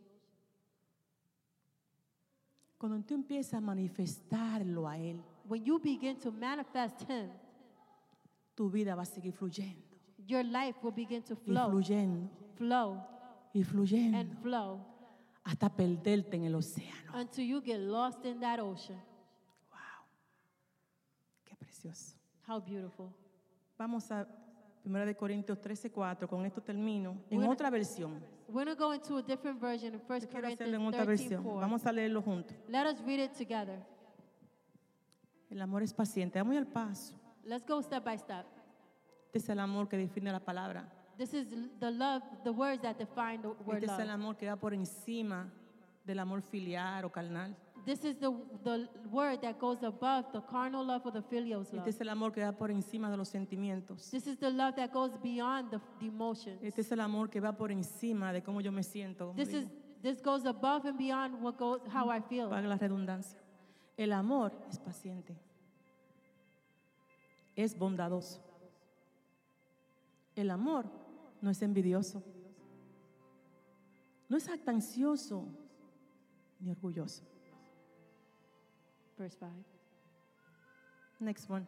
Cuando 2.77 3.03
tú 3.07 3.15
empiezas 3.15 3.55
a 3.55 3.61
manifestarlo 3.63 4.87
a 4.87 4.99
Él, 4.99 5.23
When 5.49 5.65
you 5.65 5.79
begin 5.79 6.19
to 6.21 6.31
manifest 6.31 7.01
Him, 7.09 7.31
tu 8.55 8.69
vida 8.69 8.95
va 8.95 9.03
a 9.03 9.07
seguir 9.07 9.33
fluyendo. 9.33 9.81
your 10.27 10.45
life 10.45 10.77
will 10.83 10.93
begin 10.93 11.23
to 11.23 11.33
Y 11.35 11.37
flow, 11.47 11.71
fluyendo. 11.71 12.29
flow, 12.57 13.03
Y 13.55 13.63
fluyendo. 13.65 14.19
and 14.19 14.43
flow 14.43 14.81
Hasta 15.45 15.71
perderte 15.75 16.37
en 16.37 16.45
el 16.45 16.55
océano. 16.55 17.13
until 17.15 17.45
you 17.47 17.63
get 17.63 17.79
lost 17.81 18.23
in 18.27 18.41
that 18.41 18.59
ocean. 18.61 18.99
Wow. 19.71 20.05
Qué 21.47 21.57
precioso. 21.57 22.15
How 22.47 22.61
beautiful. 22.61 23.11
Vamos 23.79 24.11
a 24.11 24.27
1 24.85 25.07
de 25.07 25.15
Corintios 25.17 25.61
13, 25.61 25.91
4. 25.91 26.29
Con 26.29 26.45
esto 26.45 26.61
termino. 26.63 27.13
En 27.31 27.39
Bueno. 27.39 27.53
otra 27.53 27.71
versión. 27.71 28.21
We're 28.49 28.65
going 28.65 28.77
to 28.77 28.85
go 28.85 28.93
into 28.95 29.17
a 29.17 29.23
different 29.23 29.59
version 29.61 29.95
in 29.95 30.01
1 30.07 30.19
Yo 30.21 30.29
quiero 30.29 30.47
hacerlo 30.49 30.79
Corinthians 30.79 30.81
en 30.83 30.87
otra 30.87 31.05
13, 31.05 31.23
versión. 31.25 31.43
4. 31.43 31.61
Vamos 31.61 31.87
a 31.87 31.93
leerlo 31.93 32.23
juntos. 32.23 32.57
Let 32.69 32.87
us 32.87 33.01
read 33.05 33.21
it 33.25 33.33
together. 33.33 33.83
El 35.51 35.63
amor 35.63 35.83
es 35.83 35.93
paciente. 35.95 36.39
Vamos 36.39 36.57
al 36.57 36.67
paso. 36.67 37.15
Let's 37.45 37.65
go 37.67 37.81
step 37.83 38.05
by 38.05 38.19
step. 38.19 38.47
Este 39.27 39.39
es 39.39 39.49
el 39.49 39.59
amor 39.61 39.89
que 39.89 39.97
define 39.97 40.31
la 40.33 40.41
palabra. 40.41 40.91
This 41.17 41.33
is 41.33 41.47
the 41.79 41.91
love, 41.91 42.23
the 42.43 42.51
words 42.51 42.83
that 42.83 42.97
define 42.97 43.41
the 43.41 43.49
word 43.49 43.83
Este 43.83 43.87
es 43.87 43.99
el 43.99 44.07
love. 44.07 44.15
amor 44.15 44.37
que 44.37 44.47
va 44.49 44.57
por 44.57 44.75
encima 44.75 45.49
del 46.05 46.19
amor 46.19 46.43
filial 46.43 47.05
o 47.05 47.11
carnal. 47.11 47.57
This 47.85 48.03
is 48.05 48.17
the, 48.17 48.33
the 48.63 48.89
word 49.11 49.43
that 49.43 49.59
goes 49.59 49.83
above 49.83 50.33
the 50.33 50.41
carnal 50.41 50.85
love 50.85 51.03
or 51.05 51.13
the 51.13 51.23
filial 51.23 51.61
love. 51.61 51.87
Este 51.87 51.91
es 51.91 52.01
el 52.01 52.09
amor 52.09 52.33
que 52.33 52.43
va 52.43 52.53
por 52.53 52.71
encima 52.71 53.11
de 53.11 53.17
los 53.17 53.29
sentimientos. 53.29 54.11
This 54.11 54.27
is 54.27 54.39
the 54.39 54.51
love 54.51 54.75
that 54.77 54.91
goes 54.91 55.11
beyond 55.23 55.71
the, 55.71 55.81
the 56.01 56.07
emotions. 56.07 56.63
Este 56.63 56.81
es 56.81 56.93
el 56.93 57.01
amor 57.01 57.29
que 57.29 57.41
va 57.41 57.53
por 57.53 57.71
encima 57.71 58.33
de 58.33 58.43
cómo 58.43 58.63
yo 58.63 58.73
me 58.73 58.83
siento. 58.83 59.35
This 59.37 59.49
digo. 59.49 59.59
is 59.59 59.69
this 60.03 60.23
goes 60.23 60.47
above 60.47 60.87
and 60.87 60.97
beyond 60.97 61.43
what 61.43 61.59
goes 61.59 61.81
how 61.93 62.09
I 62.09 62.21
feel. 62.21 62.49
Paga 62.49 62.69
la 62.69 62.79
redundancia. 62.79 63.39
El 63.99 64.13
amor 64.13 64.53
es 64.71 64.79
paciente. 64.79 65.37
Es 67.55 67.77
bondadoso. 67.79 68.41
El 70.35 70.51
amor 70.51 70.87
no 71.43 71.51
es 71.51 71.61
envidioso. 71.61 72.23
No 74.29 74.39
es 74.39 74.49
actancioso 74.49 75.47
ni 76.59 76.71
orgulloso. 76.71 77.34
Verse 79.19 79.37
5. 79.39 79.53
Next 81.21 81.49
one. 81.49 81.67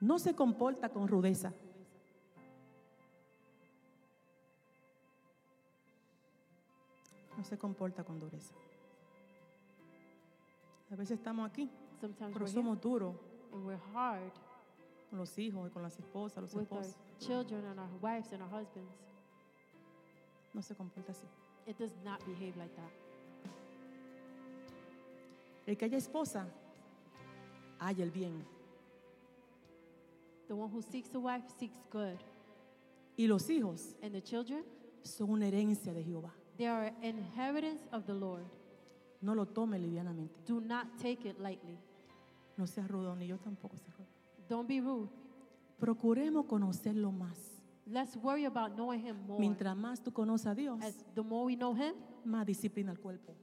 No 0.00 0.18
se 0.18 0.34
comporta 0.34 0.88
con 0.88 1.06
rudeza. 1.06 1.52
No 7.36 7.44
se 7.44 7.56
comporta 7.56 8.04
con 8.04 8.18
dureza. 8.18 8.54
A 10.90 10.96
veces 10.96 11.18
estamos 11.18 11.48
aquí, 11.48 11.70
Sometimes 12.00 12.32
pero 12.34 12.46
somos 12.46 12.80
duros 12.80 13.16
con 13.50 15.18
los 15.18 15.38
hijos 15.38 15.68
y 15.68 15.72
con 15.72 15.82
las 15.82 15.98
esposas, 15.98 16.42
los 16.42 16.54
esposos. 16.54 16.96
children 17.18 17.64
and 17.66 17.78
our 17.78 17.88
wives 18.02 18.32
and 18.32 18.42
our 18.42 18.50
husbands. 18.50 18.92
No 20.52 20.60
se 20.60 20.74
comporta 20.74 21.12
así. 21.12 21.26
It 21.66 21.78
does 21.78 21.94
not 22.04 22.24
behave 22.26 22.56
like 22.56 22.74
that. 22.74 22.90
El 25.66 25.76
que 25.76 25.84
haya 25.84 25.98
esposa, 25.98 26.46
haya 27.78 28.02
el 28.04 28.10
bien. 28.10 28.44
The 30.48 30.54
one 30.54 30.70
who 30.72 30.82
seeks 30.82 31.14
a 31.14 31.18
wife 31.18 31.48
seeks 31.58 31.78
good. 31.90 32.18
Y 33.16 33.26
los 33.26 33.48
hijos 33.48 33.94
And 34.02 34.12
the 34.12 34.22
children, 34.22 34.64
son 35.02 35.30
una 35.30 35.46
herencia 35.46 35.92
de 35.92 36.02
Jehová. 36.02 36.32
they 36.56 36.66
are 36.66 36.86
an 37.02 37.18
inheritance 37.18 37.86
of 37.92 38.04
the 38.06 38.14
Lord. 38.14 38.44
No 39.20 39.34
lo 39.34 39.46
tome 39.46 39.78
livianamente. 39.78 40.34
Do 40.46 40.60
not 40.60 40.86
take 40.98 41.28
it 41.28 41.38
lightly. 41.38 41.78
No 42.56 42.66
sea 42.66 42.86
rudo, 42.86 43.14
ni 43.16 43.26
yo 43.28 43.38
tampoco 43.38 43.76
sea 43.76 43.92
rudo. 43.96 44.08
Don't 44.48 44.68
be 44.68 44.80
rude. 44.80 45.08
Procuremos 45.78 46.46
conocerlo 46.46 47.12
más. 47.12 47.38
Let's 47.86 48.16
worry 48.16 48.44
about 48.44 48.74
knowing 48.76 49.00
Him 49.00 49.16
more. 49.26 49.40
Mientras 49.40 49.76
más 49.76 50.02
tú 50.02 50.12
conoces 50.12 50.46
a 50.46 50.54
Dios, 50.54 50.80
As 50.82 50.94
the 51.14 51.22
more 51.22 51.46
we 51.46 51.56
know 51.56 51.74
Him, 51.74 51.94
más 52.24 52.46
disciplina 52.46 52.90
el 52.92 52.98
cuerpo. 53.00 53.34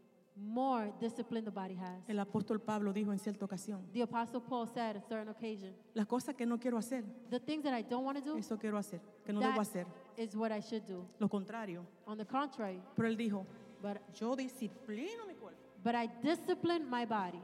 More 0.41 0.91
discipline 0.99 1.43
the 1.43 1.51
body 1.51 1.75
has. 1.75 2.01
El 2.07 2.17
apóstol 2.19 2.59
Pablo 2.61 2.93
dijo 2.93 3.11
en 3.11 3.19
cierta 3.19 3.45
ocasión, 3.45 3.85
The 3.93 4.03
Apostle 4.03 4.41
Paul 4.41 4.67
said 4.67 4.95
on 4.95 5.01
a 5.03 5.07
certain 5.07 5.29
occasion, 5.29 5.73
las 5.93 6.07
cosas 6.07 6.35
que 6.35 6.45
no 6.45 6.57
quiero 6.59 6.77
hacer, 6.77 7.03
The 7.29 7.39
things 7.39 7.63
that 7.63 7.73
I 7.77 7.83
don't 7.83 8.05
want 8.05 8.17
to 8.17 8.23
do, 8.23 8.37
eso 8.37 8.57
quiero 8.57 8.77
hacer, 8.77 9.01
que 9.25 9.33
no 9.33 9.39
that 9.41 9.51
debo 9.53 9.61
hacer. 9.61 9.85
is 10.17 10.35
what 10.35 10.51
I 10.51 10.61
should 10.61 10.85
do. 10.85 11.05
Lo 11.19 11.27
contrario. 11.27 11.85
On 12.05 12.17
the 12.17 12.25
contrary, 12.25 12.81
Pero 12.95 13.07
él 13.07 13.17
dijo, 13.17 13.45
but, 13.81 13.97
yo 14.13 14.35
disciplino 14.35 15.25
mi 15.27 15.33
cuerpo. 15.35 15.57
but 15.83 15.95
I 15.95 16.07
discipline 16.21 16.89
my 16.89 17.05
body. 17.05 17.41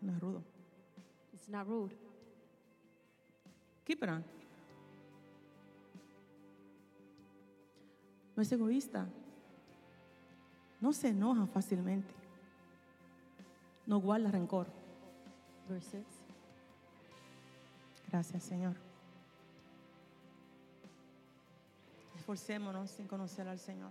No 0.00 0.12
es 0.12 0.20
rudo. 0.20 0.42
It's 1.32 1.48
not 1.48 1.66
rude. 1.66 1.94
Kipran. 3.84 4.22
No 8.36 8.42
es 8.42 8.52
egoísta. 8.52 9.06
No 10.80 10.92
se 10.92 11.08
enoja 11.08 11.46
fácilmente. 11.46 12.12
No 13.86 14.00
guarda 14.00 14.30
rencor. 14.30 14.66
Verse 15.68 15.90
6. 15.90 16.04
Gracias, 18.10 18.42
Señor. 18.42 18.74
Esforcémonos 22.16 22.98
en 23.00 23.06
conocer 23.08 23.48
al 23.48 23.58
Señor 23.58 23.90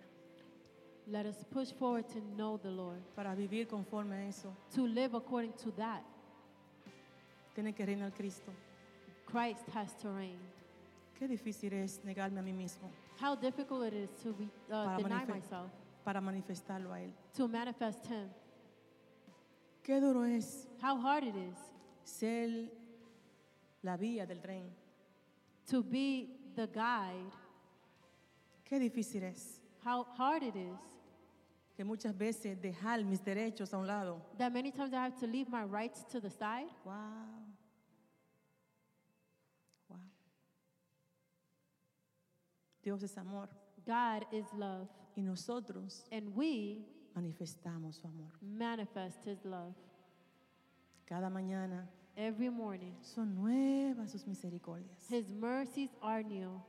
Let 1.07 1.25
us 1.25 1.43
push 1.45 1.73
forward 1.73 2.05
to 2.13 2.19
know 2.35 2.57
the 2.59 2.69
Lord, 2.69 2.99
para 3.15 3.33
vivir 3.33 3.67
conforme 3.67 4.15
a 4.15 4.27
eso. 4.27 4.53
to 4.75 4.85
live 4.85 5.15
according 5.17 5.53
to 5.53 5.71
that. 5.71 6.03
Tiene 7.55 7.73
que 7.73 7.83
reinar 7.83 8.13
Cristo. 8.13 8.51
Christ 9.25 9.67
has 9.73 9.97
to 9.97 10.13
reign. 10.13 10.37
Qué 11.17 11.27
difícil 11.27 11.73
es 11.73 11.99
negarme 12.05 12.39
a 12.39 12.43
mí 12.43 12.53
mismo 12.53 12.89
How 13.19 13.35
difficult 13.35 13.87
it 13.87 13.93
is 13.93 14.09
to 14.23 14.33
be, 14.33 14.45
uh, 14.67 14.85
Para 14.85 14.97
deny 14.97 15.09
manife- 15.25 15.27
myself, 15.35 15.71
para 16.03 16.21
manifestarlo 16.21 16.91
a 16.93 17.01
Él. 17.01 17.11
to 17.35 17.47
manifest 17.47 18.05
Him. 18.05 18.29
Qué 19.83 19.99
duro 19.99 20.23
es 20.25 20.67
How 20.81 20.97
hard 20.97 21.23
it 21.23 21.35
is 21.35 21.57
ser 22.03 22.69
la 23.83 23.97
vía 23.97 24.25
del 24.25 24.39
tren. 24.41 24.69
to 25.67 25.81
be 25.83 26.51
the 26.55 26.67
guide. 26.67 27.31
Qué 28.65 28.79
difícil 28.79 29.23
es 29.23 29.61
How 29.85 30.03
hard 30.17 30.43
it 30.43 30.55
is 30.55 30.77
que 31.75 31.85
muchas 31.85 32.13
veces 32.17 32.59
dejar 32.61 33.03
mis 33.05 33.23
derechos 33.23 33.73
a 33.73 33.77
un 33.77 33.87
lado. 33.87 34.21
that 34.37 34.51
many 34.51 34.71
times 34.71 34.93
I 34.93 34.97
have 35.03 35.15
to 35.19 35.27
leave 35.27 35.47
my 35.49 35.63
rights 35.63 36.03
to 36.11 36.19
the 36.19 36.29
side. 36.29 36.67
Wow. 36.83 36.93
Wow. 39.89 39.97
Dios 42.83 43.01
es 43.03 43.17
amor. 43.17 43.47
God 43.85 44.25
is 44.31 44.45
love. 44.53 44.87
Y 45.19 45.21
nosotros 45.21 46.05
And 46.11 46.35
we 46.35 46.79
manifestamos 47.13 47.97
su 47.97 48.07
amor. 48.07 48.31
manifest 48.41 49.25
His 49.27 49.43
love. 49.45 49.75
Cada 51.05 51.29
mañana 51.29 51.89
Every 52.15 52.49
morning, 52.49 52.91
son 53.01 53.33
nuevas 53.35 54.11
sus 54.11 54.27
misericordias. 54.27 55.09
His 55.09 55.31
mercies 55.31 55.89
are 56.01 56.21
new. 56.21 56.61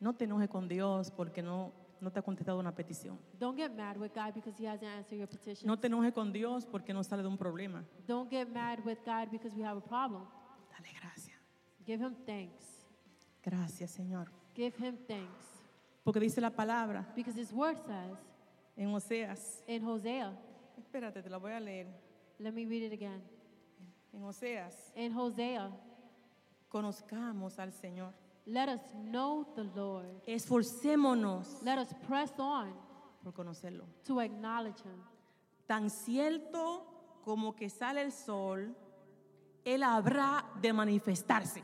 No 0.00 0.14
te 0.14 0.24
enojes 0.24 0.48
con 0.48 0.68
Dios 0.68 1.10
porque 1.10 1.42
no, 1.42 1.72
no 2.00 2.10
te 2.10 2.18
ha 2.18 2.22
contestado 2.22 2.58
una 2.58 2.74
petición. 2.74 3.18
Don't 3.38 3.58
get 3.58 3.72
mad 3.76 3.98
with 3.98 4.12
God 4.14 4.32
because 4.34 4.56
He 4.58 4.66
hasn't 4.66 4.90
answered 4.90 5.18
your 5.18 5.28
petition. 5.28 5.66
No 5.66 5.78
te 5.78 5.88
enojes 5.88 6.14
con 6.14 6.32
Dios 6.32 6.64
porque 6.64 6.94
no 6.94 7.02
sale 7.04 7.22
de 7.22 7.28
un 7.28 7.36
problema. 7.36 7.84
Don't 8.06 8.30
get 8.30 8.48
mad 8.48 8.80
with 8.86 8.98
God 9.04 9.30
because 9.30 9.54
we 9.54 9.62
have 9.62 9.76
a 9.76 9.82
problem. 9.86 10.22
Dale 10.70 10.94
gracias. 10.98 11.36
Give 11.84 12.02
Him 12.02 12.14
thanks. 12.24 12.86
Gracias, 13.42 13.90
Señor. 13.90 14.30
Give 14.54 14.72
Him 14.78 14.96
thanks. 15.06 15.63
Porque 16.04 16.20
dice 16.20 16.40
la 16.40 16.50
palabra 16.50 17.10
Because 17.16 17.36
His 17.40 17.52
word 17.52 17.78
says 17.86 18.18
en 18.76 18.88
Oseas. 18.94 19.62
in 19.66 19.84
Hosea, 19.84 20.32
Espérate, 20.78 21.22
te 21.22 21.30
la 21.30 21.38
voy 21.38 21.52
a 21.52 21.60
leer. 21.60 21.86
let 22.38 22.52
me 22.52 22.66
read 22.66 22.82
it 22.82 22.92
again. 22.92 23.22
En 24.12 24.22
Oseas, 24.24 24.92
In 24.96 25.12
Hosea, 25.16 25.70
conozcamos 26.68 27.58
al 27.58 27.72
Señor. 27.72 28.12
let 28.46 28.68
us 28.68 28.80
know 29.10 29.44
the 29.54 29.64
Lord. 29.64 30.06
Esforcémonos 30.26 31.62
Let 31.62 31.78
us 31.78 31.94
press 32.06 32.32
on 32.38 32.72
por 33.22 33.32
conocerlo. 33.32 33.84
to 34.04 34.20
acknowledge 34.20 34.80
Him. 34.84 35.00
Tan 35.66 35.88
cierto 35.88 36.84
como 37.24 37.54
que 37.56 37.70
sale 37.70 38.02
el 38.02 38.12
sol, 38.12 38.74
Él 39.64 39.82
habrá 39.82 40.44
de 40.60 40.72
manifestarse. 40.74 41.62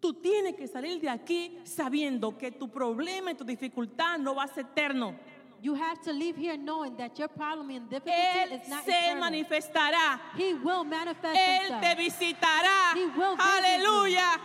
Tú 0.00 0.12
tienes 0.14 0.54
que 0.56 0.68
salir 0.68 1.00
de 1.00 1.08
aquí 1.08 1.58
sabiendo 1.64 2.36
que 2.36 2.50
tu 2.52 2.68
problema 2.68 3.30
y 3.30 3.34
tu 3.34 3.44
dificultad 3.44 4.18
no 4.18 4.34
va 4.34 4.44
a 4.44 4.48
ser 4.48 4.66
eterno. 4.66 5.14
You 5.62 5.74
have 5.74 6.00
to 6.02 6.12
leave 6.12 6.36
here 6.36 6.56
knowing 6.58 6.96
that 6.98 7.18
your 7.18 7.28
problem 7.28 7.70
and 7.70 7.88
difficulty 7.88 8.12
Él 8.14 8.52
is 8.60 8.68
not 8.68 8.84
se 8.84 8.92
eternal. 8.92 9.20
manifestará. 9.20 10.20
He 10.36 10.52
will 10.54 10.84
manifest 10.84 11.34
Él 11.34 11.80
te 11.80 11.86
himself. 11.94 11.98
visitará. 11.98 12.94
He 12.94 13.06
will 13.06 13.36
Aleluya. 13.38 14.38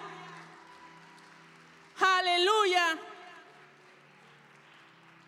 Aleluya. 2.00 2.98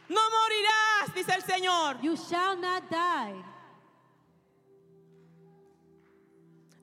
No 0.10 0.22
morirás, 0.30 1.14
dice 1.14 1.34
el 1.36 1.42
Señor. 1.44 2.02
You 2.02 2.16
shall 2.16 2.56
not 2.58 2.90
die. 2.90 3.34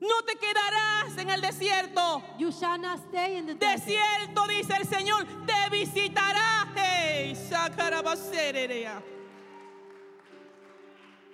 No 0.01 0.23
te 0.25 0.35
quedarás 0.35 1.15
en 1.15 1.29
el 1.29 1.41
desierto. 1.41 2.23
You 2.39 2.51
shall 2.51 2.79
not 2.79 2.99
stay 3.07 3.37
in 3.37 3.45
the 3.45 3.53
desert. 3.53 3.85
Desierto, 3.85 4.47
dice 4.47 4.73
el 4.79 4.87
Señor, 4.87 5.25
te 5.45 5.69
visitará. 5.69 6.67
Hey. 6.75 7.37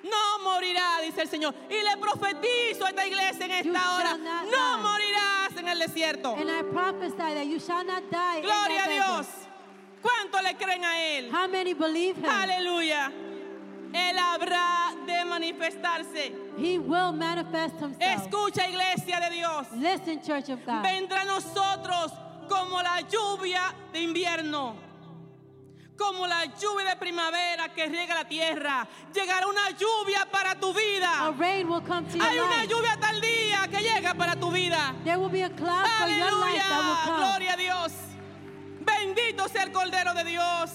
No 0.03 0.39
morirá, 0.43 1.01
dice 1.01 1.21
el 1.21 1.29
Señor. 1.29 1.55
Y 1.69 1.81
le 1.81 1.97
profetizo 1.97 2.85
a 2.85 2.89
esta 2.89 3.07
iglesia 3.07 3.45
en 3.45 3.51
esta 3.51 3.95
hora. 3.95 4.17
No 4.17 4.77
morirás 4.79 5.55
en 5.57 5.67
el 5.69 5.79
desierto. 5.79 6.35
And 6.35 6.49
I 6.49 6.63
prophesy 6.63 7.15
that 7.15 7.45
you 7.45 7.59
shall 7.59 7.85
not 7.85 8.03
die. 8.11 8.41
Gloria 8.41 8.83
a 8.83 8.89
Dios. 8.89 9.27
¿Cuánto 10.01 10.41
le 10.41 10.55
creen 10.55 10.83
a 10.83 11.17
Él? 11.17 11.31
How 11.31 11.47
many 11.47 11.73
believe 11.73 12.17
him? 12.17 12.29
Aleluya. 12.29 13.11
Él 13.93 14.17
habrá 14.19 14.86
manifestarse. 15.39 16.31
He 16.57 16.77
will 16.79 17.11
manifest 17.11 17.79
himself. 17.79 18.27
Escucha, 18.27 18.67
iglesia 18.67 19.19
de 19.19 19.29
Dios. 19.35 19.67
Listen, 19.75 20.21
church 20.21 20.49
of 20.49 20.65
God. 20.65 20.83
Vendrá 20.83 21.21
a 21.21 21.25
nosotros 21.25 22.11
como 22.49 22.81
la 22.81 23.01
lluvia 23.01 23.73
de 23.93 24.01
invierno. 24.01 24.75
Como 25.97 26.27
la 26.27 26.45
lluvia 26.45 26.89
de 26.91 26.95
primavera 26.95 27.69
que 27.73 27.87
riega 27.87 28.13
la 28.13 28.23
tierra. 28.25 28.87
Llegará 29.13 29.47
una 29.47 29.71
lluvia 29.71 30.27
para 30.31 30.53
tu 30.59 30.69
A 30.69 30.73
vida. 30.73 31.33
rain 31.39 31.67
will 31.67 31.81
come 31.81 32.05
to 32.07 32.17
your 32.17 32.27
Hay 32.27 32.37
una 32.39 32.65
lluvia 32.65 32.97
tal 32.99 33.19
día 33.19 33.67
que 33.67 33.81
llega 33.81 34.13
para 34.13 34.35
tu 34.35 34.51
vida. 34.51 34.93
There 35.03 35.17
will 35.17 35.29
be 35.29 35.41
a 35.41 35.49
cloud 35.49 35.87
for 35.99 36.07
your 36.07 36.31
life 36.31 36.61
that 36.69 37.07
will 37.07 37.13
Aleluya. 37.13 37.17
Gloria 37.17 37.53
a 37.53 37.57
Dios. 37.57 37.93
Bendito 38.85 39.47
sea 39.49 39.63
el 39.63 39.71
Cordero 39.71 40.13
de 40.13 40.23
Dios. 40.23 40.71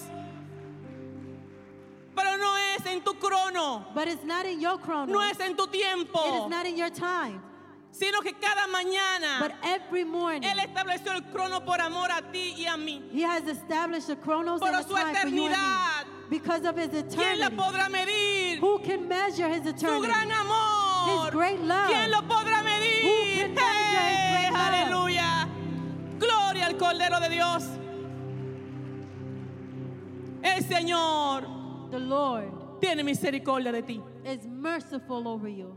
Pero 2.15 2.37
no 2.37 2.55
es 2.75 2.85
en 2.85 3.01
tu 3.01 3.13
crono. 3.15 3.85
But 3.93 4.07
it's 4.07 4.23
not 4.23 4.45
in 4.45 4.59
your 4.61 4.77
chrono. 4.79 5.11
No 5.11 5.19
es 5.21 5.39
en 5.39 5.55
tu 5.55 5.63
It 5.65 5.71
tiempo. 5.71 6.43
is 6.45 6.49
not 6.49 6.65
in 6.65 6.77
your 6.77 6.89
time. 6.91 7.41
Sino 7.91 8.21
que 8.21 8.33
cada 8.33 8.65
mañana 8.67 9.39
But 9.39 9.53
every 9.63 10.03
morning, 10.03 10.41
Él 10.43 10.59
estableció 10.59 11.13
el 11.15 11.21
crono 11.31 11.63
por 11.63 11.79
amor 11.79 12.09
a 12.11 12.21
ti 12.31 12.55
y 12.57 12.65
a 12.65 12.75
mí. 12.75 13.01
He 13.11 13.21
has 13.23 13.47
established 13.47 14.09
a 14.09 14.15
chronos 14.15 14.59
Por 14.59 14.69
and 14.73 14.85
su 14.87 14.93
time 14.95 15.13
for 15.15 15.27
you 15.27 15.45
and 15.45 15.53
eternidad. 15.55 16.05
me. 16.05 16.37
Because 16.39 16.65
of 16.65 16.75
His 16.75 16.87
¿Quién 16.89 17.39
la 17.39 17.47
eternity. 17.47 17.55
podrá 17.55 17.89
medir? 17.89 18.59
Who 18.61 18.79
can 18.79 19.07
measure 19.07 19.47
His 19.47 19.61
Su 19.63 19.69
eternity? 19.69 20.07
gran 20.07 20.31
amor. 20.31 21.25
His 21.25 21.31
great 21.31 21.59
love. 21.61 21.89
¿Quién 21.91 22.09
lo 22.11 22.21
podrá 22.21 22.63
medir? 22.63 23.03
Who 23.03 23.37
can 23.37 23.53
measure 23.53 24.01
his 24.09 24.17
¡Eh! 24.17 24.31
great 24.31 24.51
love? 24.53 24.89
Aleluya. 24.89 25.49
Gloria 26.17 26.65
al 26.65 26.77
Cordero 26.77 27.19
de 27.19 27.29
Dios. 27.29 27.63
El 30.41 30.63
Señor 30.63 31.45
The 31.93 31.99
Lord 31.99 32.79
tiene 32.81 33.03
misericordia 33.03 33.71
de 33.71 33.83
ti. 33.83 34.01
is 34.25 34.47
merciful 34.47 35.27
over 35.27 35.47
you. 35.47 35.75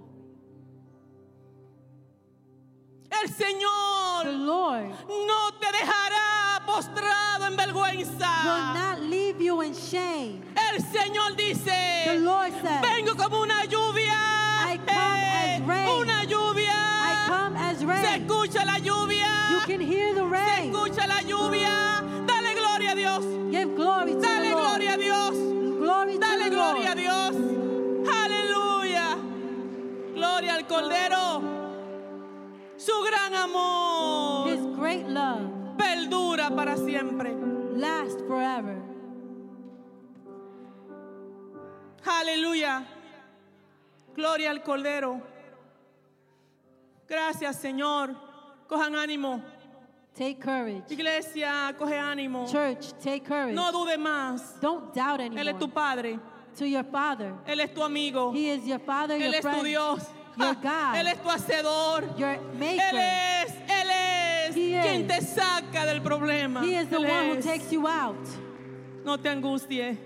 El 3.10 3.28
Señor 3.28 4.24
The 4.24 4.32
Lord 4.32 4.88
no 5.08 5.50
te 5.60 5.66
dejará 5.72 6.64
postrado 6.66 7.44
en 7.46 7.52
will 7.56 7.66
vergüenza. 7.66 8.44
not 8.74 9.00
leave 9.00 9.40
you 9.42 9.60
in 9.62 9.74
shame. 9.74 10.40
El 10.56 10.80
Señor 10.82 11.36
The 11.36 11.42
dice, 11.54 12.18
Lord 12.20 12.52
says, 12.62 12.80
vengo 12.80 13.14
como 13.14 13.42
una 13.42 13.64
lluvia. 13.66 14.16
I 14.68 14.78
come 14.78 14.90
as 14.90 15.60
Eh, 15.60 15.64
rain. 15.66 15.88
Una 16.00 16.24
lluvia. 16.24 16.72
I 16.72 17.24
come 17.28 17.56
as 17.58 17.78
Se 17.78 17.84
rain. 17.84 18.22
escucha 18.26 18.64
la 18.64 18.78
lluvia. 18.78 19.50
You 19.50 19.60
can 19.66 19.80
hear 19.80 20.14
the 20.14 20.22
Se 20.22 20.26
rain. 20.30 20.72
escucha 20.74 21.06
la 21.06 21.20
lluvia. 21.22 22.02
Dale 22.26 22.54
gloria 22.54 22.92
a 22.92 22.94
Dios. 22.94 23.24
Give 23.50 23.74
glory 23.76 24.14
to 24.14 24.20
Dale 24.20 24.42
the 24.48 24.50
Lord. 24.54 24.78
gloria 24.80 24.94
a 24.94 24.96
Dios. 24.96 25.34
Dale 26.18 26.50
gloria 26.50 26.92
a. 26.92 26.94
Dios. 26.94 27.36
Aleluya. 28.24 29.16
Gloria 30.14 30.54
al 30.54 30.66
Cordero. 30.66 31.42
Su 32.76 32.92
gran 33.02 33.34
amor 33.34 34.48
His 34.48 34.60
great 34.76 35.06
love 35.08 35.76
perdura 35.76 36.50
para 36.50 36.76
siempre. 36.76 37.34
lasts 37.74 38.22
forever. 38.26 38.76
Aleluya. 42.04 42.86
Gloria 44.14 44.50
al 44.50 44.62
Cordero. 44.62 45.20
Gracias, 47.08 47.56
Señor. 47.56 48.14
Cojan 48.68 48.94
ánimo. 48.94 49.42
Take 50.16 50.40
courage. 50.40 50.84
Iglesia, 50.90 51.74
coge 51.78 51.92
ánimo. 51.94 52.50
Church, 52.50 52.92
take 53.02 53.24
courage. 53.24 53.54
No 53.54 53.70
dude 53.70 53.98
más. 53.98 54.58
Don't 54.60 54.94
doubt 54.94 55.20
Él 55.20 55.32
es 55.32 55.38
anymore. 55.38 55.58
tu 55.60 55.68
Padre. 55.68 56.18
To 56.58 56.66
your 56.66 56.84
Father. 56.84 57.34
Él 57.46 57.60
es 57.60 57.74
tu 57.74 57.82
amigo. 57.82 58.32
He 58.32 58.48
is 58.50 58.66
your 58.66 58.78
Father, 58.78 59.14
Él 59.16 59.20
your 59.32 59.34
es 59.34 59.40
tu 59.44 59.62
Dios. 59.62 60.06
your 60.38 60.54
God, 60.62 60.96
Él 60.96 61.06
es 61.06 61.18
tu 61.18 61.28
hacedor. 61.28 62.18
your 62.18 62.28
Él 62.30 62.58
Maker. 62.58 62.98
es, 62.98 63.52
Él 63.68 63.90
es 64.48 64.56
He 64.56 64.80
quien 64.80 65.02
is. 65.02 65.06
te 65.08 65.20
saca 65.20 65.84
del 65.84 66.00
problema. 66.00 66.62
He 66.64 66.76
is 66.76 66.88
the 66.88 66.96
Él 66.96 67.10
one 67.10 67.26
who 67.28 67.34
es. 67.36 67.44
takes 67.44 67.70
you 67.70 67.86
out. 67.86 68.16
No 69.04 69.18
te 69.18 69.28
angusties. 69.28 69.98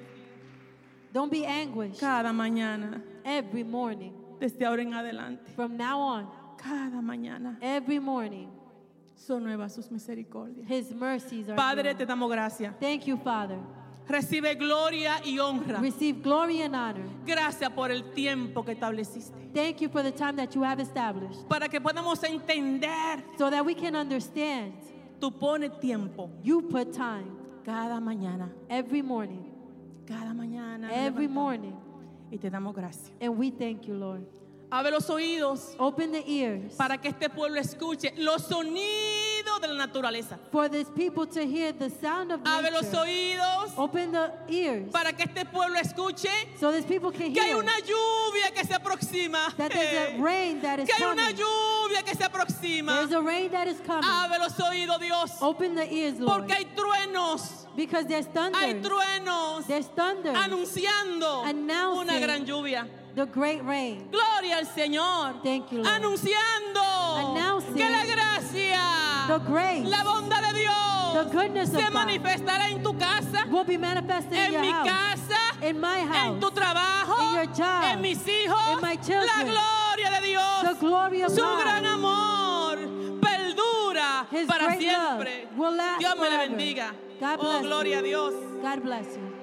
Don't 1.13 1.31
be 1.31 1.45
anguished. 1.47 2.01
Cada 2.01 2.33
mañana, 2.33 3.01
Every 3.25 3.63
morning, 3.65 4.13
desde 4.41 4.65
ahora 4.67 4.83
en 4.83 4.93
adelante, 4.95 5.51
from 5.55 5.77
now 5.77 6.01
on, 6.01 6.27
cada 6.59 7.01
mañana 7.01 7.57
every 7.61 7.99
morning, 8.01 8.49
son 9.27 9.45
nuevas 9.45 9.75
sus 9.75 9.91
misericordias. 9.91 10.69
His 10.71 10.93
mercies 10.93 11.49
are 11.49 11.57
Padre, 11.57 11.91
new. 11.91 11.97
te 11.99 12.07
damos 12.07 12.31
gracias. 12.31 12.75
Thank 12.81 13.05
you, 13.07 13.17
Father. 13.19 13.59
Recibe 14.09 14.55
gloria 14.57 15.21
y 15.25 15.39
honra. 15.39 15.79
Receive 15.81 16.21
glory 16.21 16.63
and 16.63 16.75
honor. 16.75 17.05
Gracias 17.25 17.71
por 17.71 17.91
el 17.93 18.13
tiempo 18.13 18.65
que 18.65 18.73
estableciste. 18.73 19.33
Thank 19.55 19.81
you 19.83 19.89
for 19.89 20.03
the 20.03 20.11
time 20.11 20.35
that 20.37 20.53
you 20.55 20.63
have 20.65 20.81
established 20.81 21.47
Para 21.49 21.69
que 21.69 21.81
podamos 21.81 22.23
entender, 22.25 23.23
so 23.39 23.51
that 23.51 23.65
we 23.65 23.75
can 23.75 23.95
understand. 23.95 24.73
tú 25.21 25.31
pones 25.39 25.79
tiempo 25.81 26.31
You 26.43 26.63
put 26.63 26.93
time 26.93 27.27
cada 27.65 28.01
mañana, 28.01 28.49
every 28.69 29.03
morning, 29.03 29.45
cada 30.07 30.33
mañana. 30.35 30.89
every 30.91 31.29
levantamos 31.29 31.31
morning, 31.31 31.73
Y 32.33 32.39
te 32.39 32.49
damos 32.51 32.75
gracias. 32.75 33.13
and 33.21 33.37
we 33.39 33.51
thank 33.51 33.87
you, 33.87 33.95
Lord. 33.95 34.25
Abre 34.73 34.93
los 34.93 35.11
oídos 35.11 35.75
Open 35.79 36.13
the 36.13 36.23
ears 36.31 36.75
para 36.77 36.97
que 36.99 37.09
este 37.09 37.29
pueblo 37.29 37.59
escuche 37.61 38.13
los 38.17 38.43
sonidos 38.43 39.61
de 39.61 39.67
la 39.69 39.87
naturaleza. 39.87 40.39
For 40.53 40.69
these 40.69 40.89
people 40.91 41.27
to 41.27 41.45
hear 41.45 41.73
the 41.73 41.91
sound 41.91 42.31
of 42.31 42.41
Abre 42.45 42.71
los 42.71 42.85
nature. 42.85 43.01
oídos 43.01 43.73
Open 43.77 44.13
the 44.13 44.31
ears 44.49 44.91
para 44.93 45.13
que 45.13 45.25
este 45.25 45.45
pueblo 45.47 45.77
escuche 45.81 46.31
so 46.59 46.71
these 46.71 46.85
people 46.85 47.11
can 47.11 47.33
que 47.35 47.41
hay 47.41 47.49
hear 47.49 47.57
una 47.57 47.73
lluvia 47.81 48.55
que 48.55 48.65
se 48.65 48.75
aproxima. 48.75 49.53
that 49.57 49.73
there's 49.73 50.15
a 50.19 50.19
rain 50.23 50.61
that 50.63 50.79
is 50.79 50.89
que 50.89 50.95
hay 51.05 51.11
una 51.13 51.31
lluvia 51.33 52.05
que 52.05 52.15
se 52.15 52.25
aproxima. 52.25 52.95
There's 52.95 53.13
a 53.13 53.21
rain 53.23 53.51
that 53.51 53.67
is 53.67 53.81
coming. 53.85 54.05
Abre 54.09 54.39
los 54.39 54.53
oídos, 54.61 55.01
Dios. 55.01 55.33
Open 55.43 55.75
the 55.75 55.93
ears, 55.93 56.21
Lord. 56.21 56.47
Porque 56.47 56.53
hay 56.53 56.67
truenos. 56.77 57.67
Because 57.77 58.07
there's 58.07 58.27
thunder. 58.27 58.59
Hay 58.59 58.75
truenos 58.75 59.67
There's 59.67 59.87
thunder. 59.89 60.33
anunciando 60.35 61.43
una 61.43 62.19
gran 62.21 62.45
lluvia. 62.45 62.87
The 63.15 63.27
great 63.27 63.63
rain. 63.65 64.09
Gloria 64.11 64.59
al 64.59 64.67
Señor. 64.67 65.43
Thank 65.43 65.73
you, 65.73 65.79
Lord. 65.83 65.89
Anunciando 65.89 66.81
Announcing. 67.17 67.75
que 67.75 67.89
la 67.91 68.05
gracia, 68.05 69.27
The 69.27 69.39
grace. 69.51 69.85
la 69.89 70.05
bondad 70.05 70.43
de 70.53 70.59
Dios 70.61 70.75
The 71.13 71.25
goodness 71.37 71.71
of 71.75 71.81
se 71.81 71.85
God. 71.87 71.93
manifestará 71.93 72.71
en 72.71 72.83
tu 72.83 72.93
casa, 72.97 73.47
will 73.51 73.65
be 73.65 73.77
manifested 73.77 74.33
in 74.33 74.39
en 74.47 74.53
your 74.53 74.63
mi 74.63 74.71
house. 74.71 74.89
casa, 74.89 75.67
in 75.69 75.81
my 75.81 76.01
house. 76.07 76.35
en 76.35 76.41
tu 76.41 76.51
trabajo, 76.53 77.19
in 77.21 77.35
your 77.35 77.47
job, 77.47 77.85
en 77.85 78.01
mis 78.01 78.19
hijos. 78.27 78.73
in 78.75 78.81
my 78.81 78.95
children. 78.97 79.27
La 79.27 79.43
gloria 79.45 80.21
de 80.21 80.27
Dios, 80.27 80.63
The 80.63 80.75
glory 80.79 81.23
of 81.23 81.31
su 81.33 81.43
God. 81.43 81.61
gran 81.63 81.87
amor 81.87 82.79
perdura 83.21 84.27
His 84.31 84.47
para 84.47 84.77
siempre. 84.79 85.49
Dios 85.99 86.17
me 86.19 86.31
le 86.31 86.39
bendiga. 86.49 86.95
God 87.21 87.39
Oh, 87.41 87.43
bless 87.43 87.63
gloria 87.67 87.99
a 87.99 88.01
you. 88.01 88.07
Dios. 88.07 88.35
God 88.63 88.83
bless 88.83 89.07
you. 89.17 89.40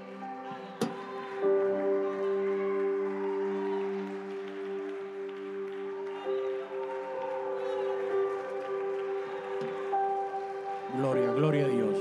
Gloria, 10.98 11.32
gloria 11.32 11.66
a 11.66 11.70
Dios. 11.70 11.98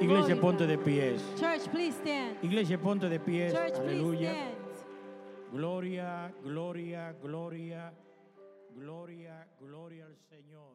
Iglesia, 0.00 0.38
ponte 0.40 0.66
de 0.66 0.76
pies. 0.76 1.22
Church, 1.38 1.68
please 1.70 1.96
stand. 1.96 2.36
Iglesia, 2.42 2.78
ponte 2.78 3.08
de 3.08 3.18
pies. 3.18 3.52
Church, 3.52 3.78
Aleluya. 3.78 4.30
stand. 4.30 4.54
Gloria, 5.52 6.32
gloria, 6.42 7.14
gloria. 7.22 7.92
Gloria, 8.76 9.46
gloria 9.60 10.04
al 10.04 10.16
Señor. 10.28 10.73